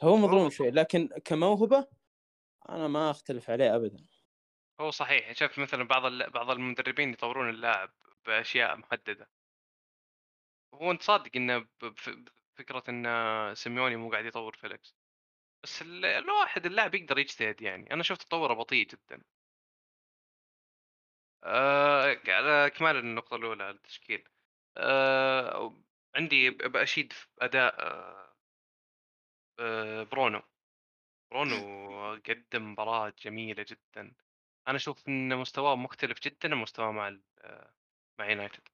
[0.00, 1.86] فهو مظلوم شوي لكن كموهبة
[2.68, 4.04] أنا ما أختلف عليه ابدا.
[4.80, 5.32] هو صحيح.
[5.32, 6.30] شايف مثلا بعض ال...
[6.30, 7.90] بعض المدربين يطورون اللاعب
[8.26, 9.28] بأشياء محددة.
[10.74, 14.96] هو أنت صادق إنه بفكره إن سيميوني مو قاعد يطور فيليكس.
[15.62, 17.92] بس الواحد اللاعب يقدر يجتهد يعني.
[17.92, 19.22] أنا شفت تطوره بطيء جدا.
[21.44, 24.28] آه على كمال النقطة الأولى التشكيل.
[24.76, 25.82] آه
[26.16, 27.74] عندي بأشيد في أداء
[29.60, 30.42] آه برونو.
[31.30, 34.14] برونو قدم مباراة جميلة جدا.
[34.68, 37.74] أنا أشوف أن مستواه مختلف جدا عن مستواه مع آه،
[38.18, 38.68] مع يونايتد.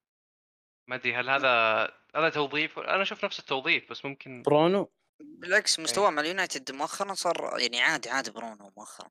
[0.88, 1.84] ما أدري هل هذا
[2.16, 7.58] هذا توظيف؟ أنا أشوف نفس التوظيف بس ممكن برونو؟ بالعكس مستواه مع اليونايتد مؤخرا صار
[7.58, 9.10] يعني عادي عادي برونو مؤخرا.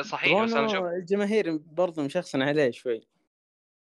[0.00, 3.00] صحيح بس أنا أشوف الجماهير برضه مشخصن عليه شوي.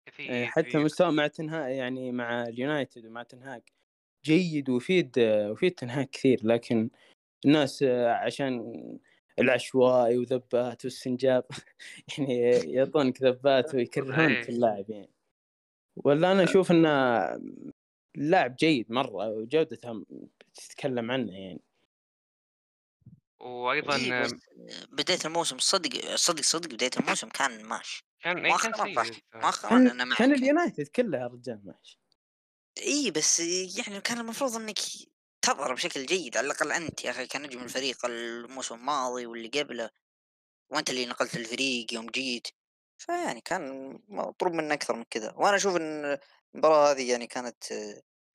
[0.06, 0.80] كثير حتى كثير.
[0.80, 3.62] مستوى مع تنهاج يعني مع اليونايتد ومع تنهاج
[4.24, 6.90] جيد ويفيد ويفيد تنهاج كثير لكن
[7.44, 8.74] الناس عشان
[9.38, 11.44] العشوائي وذبات والسنجاب
[12.18, 12.40] يعني
[12.72, 14.42] يعطونك ذبات ويكرهونك إيه.
[14.42, 15.10] في اللاعب يعني.
[15.96, 16.88] ولا أنا أشوف إنه
[18.16, 20.04] لاعب جيد مرة وجودته
[20.54, 21.60] تتكلم عنه يعني.
[23.40, 24.34] وأيضا إيه بس
[24.92, 29.70] بداية الموسم صدق صدق صدق بداية الموسم كان ماشي كان إيه كان مؤخرا سيء مؤخرا
[29.70, 30.32] كان, أنا معك كان.
[30.34, 32.00] اليونايتد كله يا رجال ماشي
[32.78, 34.78] إي بس يعني كان المفروض إنك
[35.42, 39.90] تظهر بشكل جيد على الأقل أنت يا أخي كنجم الفريق الموسم الماضي واللي قبله
[40.70, 42.48] وأنت اللي نقلت الفريق يوم جيت.
[42.98, 45.32] فيعني كان مطلوب منه أكثر من كذا.
[45.36, 46.18] وأنا أشوف إن
[46.54, 47.64] المباراة هذه يعني كانت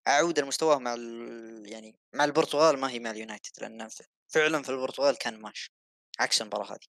[0.08, 1.72] عوده لمستواه مع ال...
[1.72, 3.90] يعني مع البرتغال ما هي مع اليونايتد لأن
[4.28, 5.74] فعلا في البرتغال كان ماشي
[6.20, 6.88] عكس المباراة هذه.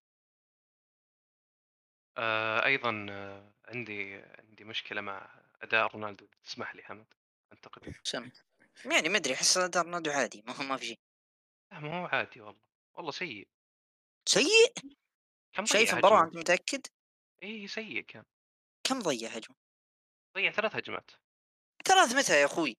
[2.17, 6.27] آه أيضا آه عندي عندي مشكلة مع أداء رونالدو.
[6.43, 7.15] تسمح لي حمد؟
[7.53, 8.31] انتقد سم
[8.85, 11.01] يعني ما أدري أحس أداء رونالدو عادي ما هو ما في شيء.
[11.73, 12.65] لا ما هو عادي والله.
[12.95, 13.49] والله سيء.
[14.29, 14.75] سيء؟
[15.53, 16.87] كم شايف المباراة أنت متأكد؟
[17.43, 18.25] إي سيء كان
[18.85, 19.57] كم ضيع هجمة؟
[20.35, 21.11] ضيع ثلاث هجمات.
[21.85, 22.77] ثلاث متى يا أخوي؟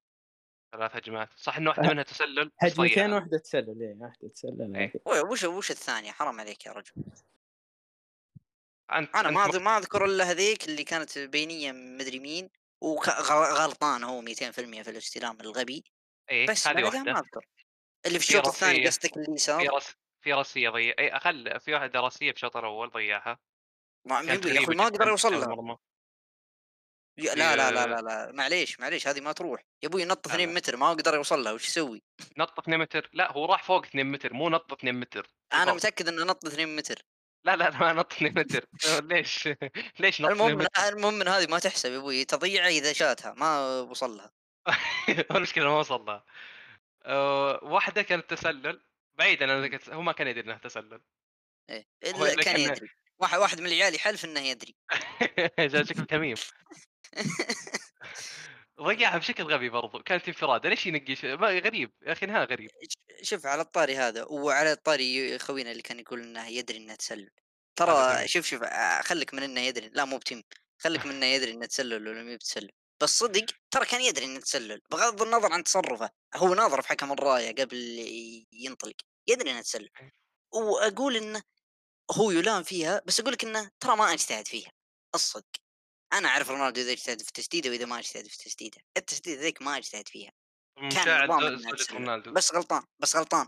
[0.78, 1.30] ثلاث هجمات.
[1.36, 3.13] صح ان واحدة منها تسلل؟ هجمتين.
[3.13, 4.93] واحدة تسلل إيه واحدة تسلل إيه.
[5.07, 5.26] هذه.
[5.26, 6.91] وش وش الثانية؟ حرام عليك يا رجل.
[8.91, 12.49] انت أنا أنت ما ما أذكر إلا هذيك اللي كانت بينية مدري مين
[12.82, 14.26] وغلطان هو 200%
[14.82, 15.84] في الاستلام الغبي.
[16.30, 17.13] إيه بس هذه واحدة.
[17.13, 17.45] ما أذكر.
[18.05, 18.88] اللي في في الشوط الثاني.
[18.88, 20.95] قصدك اللي في يسار رس في رأسية ضيع.
[20.99, 23.39] اي أقل في واحدة رأسية في الشوط الأول ضيعها.
[24.05, 24.21] ما يا
[24.69, 25.78] ما أقدر في يوصل لها
[27.18, 29.61] لا لا لا لا لا معليش معليش هذه ما تروح.
[29.84, 30.55] يا أبوي نط لا، 2 لا.
[30.55, 32.03] متر ما أقدر يوصل لها وش يسوي؟
[32.38, 33.09] نط 2 متر.
[33.13, 35.74] لا هو راح فوق 2 متر مو نط 2 متر أنا.
[35.74, 37.01] متأكد إنه نط 2 متر.
[37.45, 38.66] لا لا ما نط 2 متر.
[39.01, 39.49] ليش؟
[39.99, 43.34] ليش نط 2 المهم متر؟ المهم إن هذه ما تحسب يا أبوي تضيع إذا شاتها
[43.34, 44.32] ما وصل لها.
[45.32, 46.26] المشكلة ما وصل لها.
[47.05, 48.82] أه، واحدة كانت تسلل
[49.18, 51.01] بعيدا أنا كنت- هو ما كان يدري إنها تسلل.
[52.03, 52.89] إلا كان يدري.
[53.20, 54.76] واحد واحد من العيال يحلف إنه يدري.
[55.59, 56.36] جاء شكل تميم.
[58.82, 62.70] ضيعها بشكل غبي برضو كانت انفراده ليش ينقي ش- ما- غريب يا أخي انها غريب.
[63.22, 67.30] شوف على الطاري هذا وعلى الطاري خوينا اللي كان يقول إنه يدري انه تسلل
[67.76, 68.28] ترى.
[68.28, 70.41] شوف شوف آه، خليك من إنه يدري لا مو بتم
[70.82, 72.70] خليك من إنه يدري إنه تسلل ولا مو بتسلل
[73.01, 77.11] بس صدق ترى كان يدري إنه تسلل بغض النظر عن تصرفه هو ناظر في حكم
[77.11, 77.78] الراية قبل
[78.51, 78.95] ينطلق
[79.28, 79.89] يدري إنه تسلل
[80.53, 81.41] وأقول إنه
[82.11, 84.72] هو يلام فيها بس أقول لك إنه ترى ما أجتهد فيها
[85.16, 85.64] الصدق.
[86.16, 88.78] أنا أعرف رونالدو اذا اجتهد في تسديده وإذا ما اجتهد في تسديده.
[88.97, 90.32] التسديده ذيك ما اجتهد فيها.
[90.78, 91.30] كان مشاعل
[91.91, 92.34] رونالدو.
[92.34, 93.47] بس غلطان بس غلطان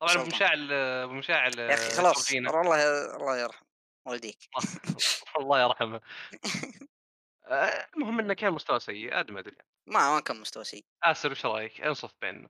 [0.00, 0.24] طبعا غلطان.
[0.24, 0.68] بمشاعل
[1.08, 2.50] بمشاعل يا أخي خلاص جورجينا.
[2.50, 3.64] الله الله يرحم
[4.06, 4.38] والديك.
[5.38, 6.00] الله يرحمه.
[7.46, 9.56] آه، المهم إنه كان مستوى سيء عاد ما أدري.
[9.86, 10.84] ما ما كان مستوى سيء.
[11.02, 12.48] آسر وش رأيك؟ انصف بيننا.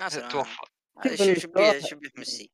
[0.00, 0.56] ناصر توفى.
[1.34, 2.50] شبيه شبيه ميسي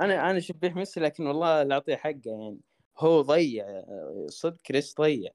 [0.00, 2.60] أنا أنا شبيه ميسي لكن والله اللي أعطيه حقه يعني.
[3.00, 3.84] هو ضيع
[4.28, 5.30] صدق كريس ضيع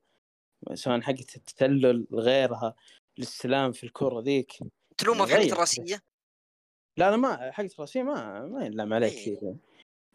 [0.73, 2.75] سواء حقة التسلل غيرها
[3.17, 4.53] الاستلام في الكرة ذيك
[4.97, 5.43] تلومه في ضيع.
[5.43, 6.03] حقه الراسية
[6.97, 9.35] لا لا ما حقة راسية ما ما ينلام عليه إيه.
[9.35, 9.55] كثير.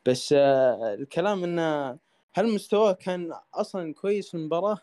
[0.07, 1.99] بس آه، الكلام إنه
[2.33, 4.79] هل مستواه كان أصلا كويس في المباراة؟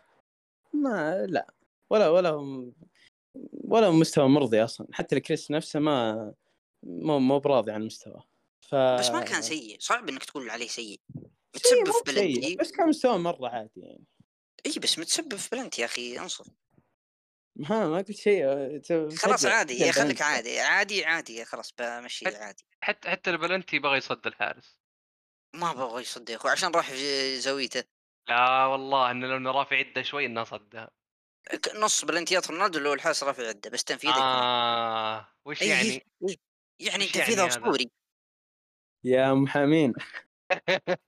[0.74, 1.53] ما لا
[1.89, 2.32] ولا ولا
[3.63, 6.34] ولا مستوى مرضي أصلا حتى الكريس نفسه ما
[6.84, 8.24] مو مو براضي عن مستواه
[8.61, 8.76] ف...
[8.76, 10.99] بس ما كان سيء صعب إنك تقول عليه سيء
[11.55, 14.05] متسبب مو في بلنتي بس كان مستوى مرة عادي يعني.
[14.65, 16.47] إي بس متسبب في بلنتي يا أخي انصف
[17.55, 18.45] ما ما قلت شيء
[19.17, 20.21] خلاص عادي يا خليك.
[20.21, 22.63] عادي عادي عادي خلاص بمشي عادي.
[22.81, 24.79] حتى حتى البلنتي بغى يصد الحارس.
[25.55, 27.83] ما بغى يصد يا أخوي عشان راح في زاويته.
[28.29, 30.91] لا والله إنه لو رافع يده شوي إنه صدها.
[31.75, 36.37] نص بلنتيات رونالدو اللي هو الحارس رافع يده بس تنفيذه آه وش إيه، يعني؟ إيه.
[36.79, 37.91] يعني تنفيذه يعني؟ أسطوري.
[39.03, 39.93] يا محامين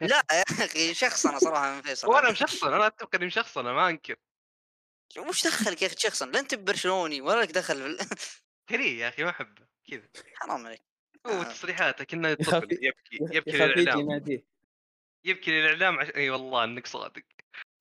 [0.02, 3.90] لا يا أخي شخصنه صراحة من فيصل وأنا مشخصن أنا أتوقع إني مشخصن أنا ما
[3.90, 4.16] أنكر.
[5.18, 8.18] وش دخلك يا أخي شخصا لا أنت برشلوني ولا لك دخل في ال-
[8.70, 10.08] كريه يا أخي ما أحبه كذا.
[10.36, 10.82] حرام عليك.
[11.28, 11.44] هو آه.
[11.44, 14.42] تصريحاته كنا يبكي يبكي يجي للإعلام.
[15.26, 16.08] يبكي للإعلام عش...
[16.16, 17.24] إي والله إنك صادق.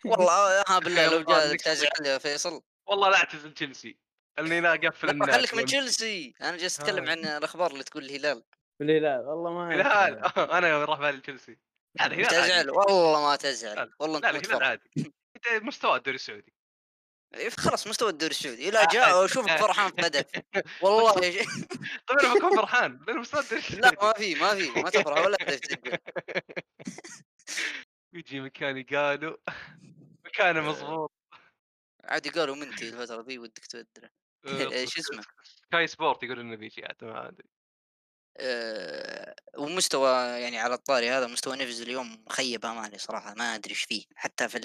[0.04, 2.62] والله ها بالله لو إنك تعزل يا فيصل.
[2.86, 3.98] والله لا أعتزل تشيلسي.
[4.38, 5.64] اني لا أقفل لا الناس خليك من.
[5.64, 6.34] تشيلسي.
[6.40, 7.10] أنا جالس أتكلم آه.
[7.10, 8.44] عن الأخبار اللي تقول الهلال.
[8.80, 10.24] لا لا؟ والله ما الهلال
[10.58, 11.58] أنا راح بالي تشيلسي.
[12.00, 12.26] الهلال.
[12.28, 13.92] تزعل والله ما تزعل.
[14.00, 14.90] والله أنت لا الهلال عادي.
[15.36, 16.54] أنت مستوى الدوري السعودي.
[17.34, 18.70] إيه، خلاص مستوى الدوري السعودي.
[18.70, 20.24] لا جاء وأشوفك فرحان في هدف
[20.82, 21.12] والله
[22.08, 23.00] طيب أنا بكون فرحان.
[23.06, 25.98] لأنه مصدر لا ما في ما في ما تفرح ولا هدف تسجل
[28.12, 29.36] يجي مكاني قالوا
[30.26, 31.12] مكانه مضبوط.
[32.04, 34.10] عادي قالوا منتي الفترة ذي ودك تبدله
[34.86, 37.48] شو اسمه؟ سكاي سبورت يقول إنه بيجي عاد ما أدري.
[38.40, 40.10] آه، ومستوى
[40.40, 44.04] يعني على الطاري هذا مستوى نيفز اليوم مخيب اماني صراحة ما أدري إيش فيه.
[44.16, 44.58] حتى في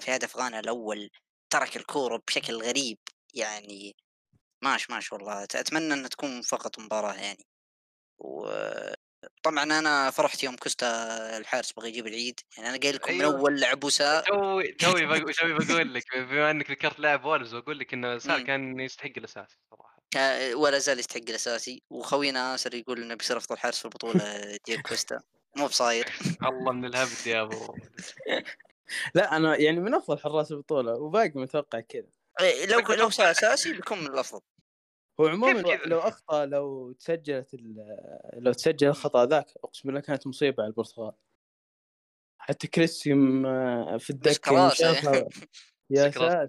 [0.00, 1.10] في هدف غانا الأول
[1.50, 2.98] ترك الكورة بشكل غريب
[3.34, 3.96] يعني
[4.64, 5.42] ماش ماش والله.
[5.44, 7.46] أتمنى إنها تكون فقط مباراة يعني.
[8.18, 10.86] وطبعا أنا فرحت يوم كوستا
[11.38, 12.40] الحارس بغى يجيب العيد.
[12.56, 13.34] يعني أنا قايل لكم من أيوه.
[13.40, 17.94] أول عبوسه توي توي بقو- توي بقول لك بما إنك ذكرت لاعب وولز بقول لك
[17.94, 18.40] إنه سار.
[18.40, 19.93] كان يستحق الأساس صراحة.
[20.54, 21.82] ولا زال يستحق الأساسي.
[21.90, 25.20] وخوينا اسر يقول إنه بيصير أفضل حارس في البطولة دييغو كوستا
[25.56, 26.06] مو بصاير.
[26.48, 27.76] الله من الهبد يا أبو.
[29.14, 32.10] لا أنا يعني من أفضل حراس البطولة وباقي متوقع كذا.
[32.40, 34.40] إيه، لو لو صار أساسي بيكون من الأفضل.
[35.20, 40.62] هو عموما؟ لو أخطأ لو تسجلت ال- لو تسجل الخطأ ذاك أقسم بالله كانت مصيبة
[40.62, 41.12] على البرتغال.
[42.38, 44.52] حتى كريستيوم آه، في الدكة
[45.90, 46.48] يا ساتر.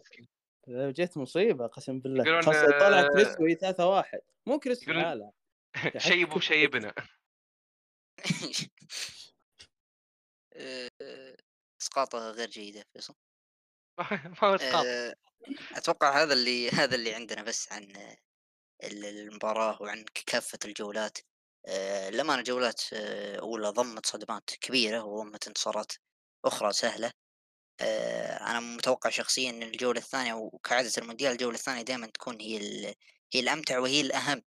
[0.68, 2.24] لو جت مصيبة قسم بالله.
[2.24, 5.32] يقولون، خاصة طلع كريستو وهي 3 1 مو كريستو يقولون- لا لا
[6.00, 6.94] شيبوا شيبنا.
[11.82, 13.16] اسقاطه غير جيدة فيصل.
[14.26, 14.86] ما هو إسقاط.
[14.86, 15.16] آه،
[15.76, 17.84] أتوقع هذا اللي هذا اللي عندنا بس عن
[18.84, 21.18] ال- المباراة وعن كافة الجولات.
[21.68, 25.92] آه، لما جولات آه، أولى ضمت صدمات كبيرة وضمت انتصارات
[26.46, 27.12] أخرى سهلة.
[27.82, 32.58] آه، أنا متوقع شخصيا إن الجولة الثانية وكعاده المونديال الجولة الثانية دائما تكون هي
[33.34, 34.42] هي الأمتع وهي الأهم.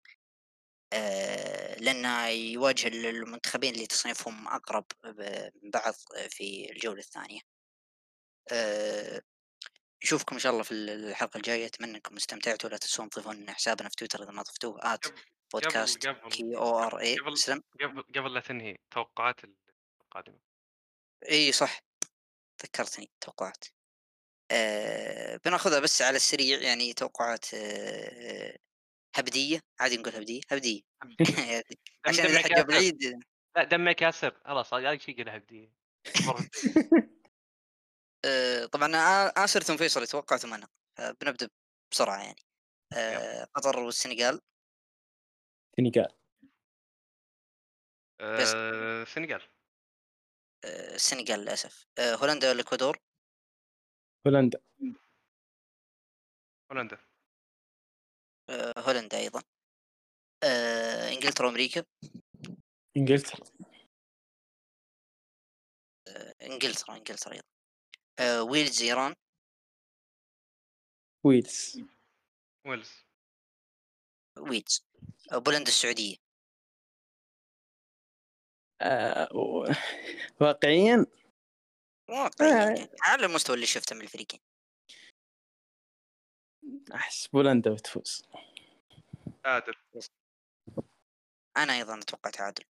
[0.94, 5.94] آه، لأنها يواجه ال- المنتخبين اللي تصنيفهم أقرب ب- من بعض
[6.30, 7.40] في الجولة الثانية.
[8.52, 9.22] آه،
[10.04, 11.66] نشوفكم إن شاء الله في الحلقة الجاية.
[11.66, 12.70] أتمنى أنكم استمتعتوا.
[12.70, 14.80] لا تنسون تضيفون حسابنا في تويتر إذا ما ضفتوه.
[14.80, 15.16] قبل-
[15.54, 15.98] بودكاست
[16.32, 17.38] K O R A قبل-
[17.82, 18.78] قبل قبل لا تنهي.
[18.92, 19.36] توقعات
[20.02, 20.40] القادمة.
[21.30, 21.80] إي صح.
[22.64, 23.66] ذكرتني توقعات.
[24.52, 28.58] آه بناخذها بس على السريع يعني توقعات آه
[29.16, 30.82] هبدية عادي نقول هبدية هبدية.
[32.06, 32.68] عشان إذا دمك حق ياسر.
[32.68, 33.20] بعيد
[33.56, 34.42] لا دمك ياسر.
[34.46, 35.74] خلاص هذا شيء قلها بدي
[36.28, 36.50] مرة.
[38.26, 38.92] آه طبعا
[39.38, 40.68] آسر ثم فيصل يتوقع ثم أنا
[41.22, 41.50] بنبدا
[41.92, 42.42] بسرعة يعني.
[42.94, 44.42] آه قطر والسنغال.
[45.78, 46.08] سنغال.
[48.22, 49.55] السنغال آه
[50.66, 51.88] السنغال للأسف.
[52.00, 53.00] آه هولندا والاكوادور
[54.28, 54.62] هولندا.
[56.72, 56.98] هولندا.
[58.50, 59.44] آه هولندا أيضا.
[60.44, 61.86] آه إنجلترا وأمريكا.
[62.98, 63.46] إنجلترا.
[66.42, 67.48] إنجلترا إنجلترا أيضا.
[68.20, 69.16] آه ويلز إيران.
[71.24, 71.82] ويلز.
[72.66, 72.92] ويلز.
[74.38, 74.86] ويلز.
[75.32, 76.16] آه بولندا السعودية.
[76.16, 76.25] آه.
[80.42, 81.06] واقعيا.
[82.10, 82.70] واقعيا آه.
[82.70, 84.40] يعني على المستوى اللي شفته من الفريقين.
[86.94, 88.24] احس بولندا بتفوز.
[89.46, 89.74] عادل.
[91.58, 92.64] أنا أيضا أتوقع تعادل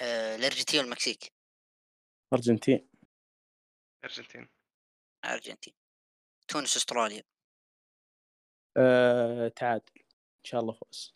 [0.00, 1.32] آه الأرجنتين والمكسيك.
[2.32, 2.88] أرجنتين.
[4.04, 4.48] أرجنتين.
[5.24, 5.74] أرجنتين.
[6.48, 7.22] تونس أستراليا.
[8.76, 9.92] آه تعادل.
[10.38, 11.14] إن شاء الله فوز.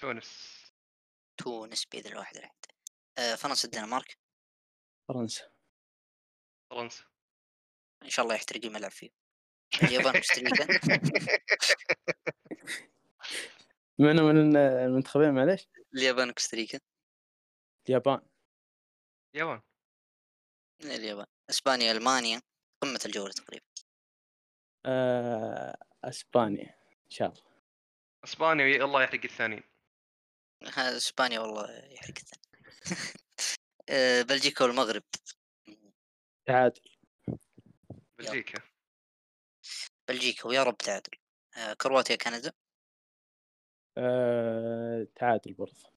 [0.00, 0.58] تونس.
[1.36, 2.57] تونس بإذن الله واحد آه
[3.18, 4.18] فرنسا الدنمارك.
[5.08, 5.50] فرنسا.
[6.70, 7.04] فرنسا.
[8.02, 9.10] إن شاء الله يحترق الملعب فيه
[9.82, 10.66] اليابان كوستاريكا
[13.98, 15.68] من من المنتخبين معليش.
[15.94, 16.80] اليابان كوستاريكا
[17.88, 18.20] اليابان.
[19.34, 19.62] يابان.
[20.80, 21.26] اليابان.
[21.50, 22.40] إسبانيا ألمانيا.
[22.82, 23.64] قمة الجولة تقريبا.
[24.86, 27.42] آه إسبانيا إن شاء الله.
[28.24, 29.62] إسبانيا الله يحرق الثانيين.
[30.78, 32.37] إسبانيا والله يحرق الثاني آه
[34.28, 35.02] بلجيكا والمغرب.
[36.46, 36.80] تعادل.
[38.18, 38.62] بلجيكا.
[40.08, 41.18] بلجيكا ويا رب تعادل.
[41.56, 42.52] آه كرواتيا كندا.
[43.98, 45.92] آه تعادل برضه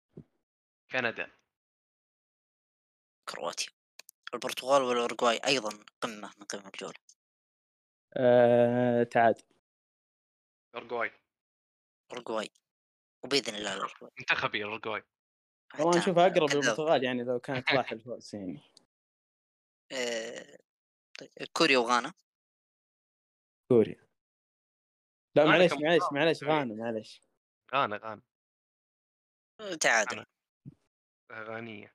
[0.93, 1.31] كندا.
[3.29, 3.73] كرواتيا.
[4.35, 7.01] البرتغال والاورجواي أيضا قمة من قمم الجوله
[8.17, 9.43] آه تعادل.
[10.75, 11.13] اورجواي
[12.13, 12.51] اورجواي
[13.25, 15.03] وبإذن الله الاورجواي منتخبي اورجواي
[15.75, 16.51] والله حتى نشوف أقرب.
[16.51, 18.61] للبرتغال يعني لو كانت راح الفوز يعني.
[19.93, 20.59] آه،
[21.19, 22.13] طيب، كوريا وغانا؟
[23.69, 24.09] كوريا.
[25.37, 27.21] لا غانا معليش كم معليش بطولة؟ معليش غانا معليش.
[27.75, 28.23] غانا غانا.
[29.61, 30.25] آه، تعادل.
[31.33, 31.95] غانية.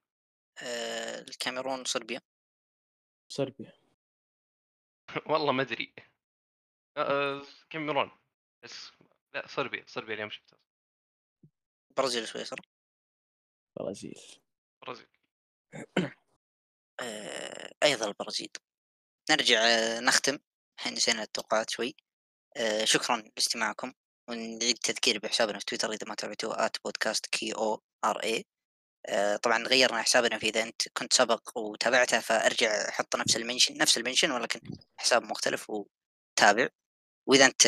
[0.64, 2.22] آه، الكاميرون وصربيا
[3.32, 3.74] صربيا.
[5.30, 5.94] والله ما أدري.
[7.70, 8.12] كاميرون.
[8.64, 8.92] بس
[9.34, 10.60] لا صربيا صربيا اليوم شفتها
[11.98, 12.73] برازيل سويسرا.
[13.80, 14.22] برازيل.
[14.82, 15.08] برازيل.
[17.00, 18.50] آه، أيضا البرازيل.
[19.32, 20.40] نرجع آه، نختم.
[20.78, 21.96] الحين نسينا التوقعات شوي.
[22.58, 23.94] آه، شكرا لاستماعكم.
[24.30, 28.46] ونعيد تذكير بحسابنا في تويتر إذا ما تابعتوه at podcast K O R A
[29.44, 33.98] طبعا غيرنا حسابنا في إذا أنت كنت سبق وتابعته فأرجع حط نفس ال mention نفس
[33.98, 34.60] ال mention ولكن
[34.98, 36.70] حساب مختلف وتابع.
[37.28, 37.68] وإذا أنت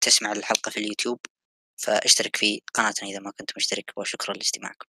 [0.00, 1.20] تسمع الحلقة في اليوتيوب
[1.76, 4.86] فاشترك في قناتنا إذا ما كنت مشترك وشكرا لاستماعكم.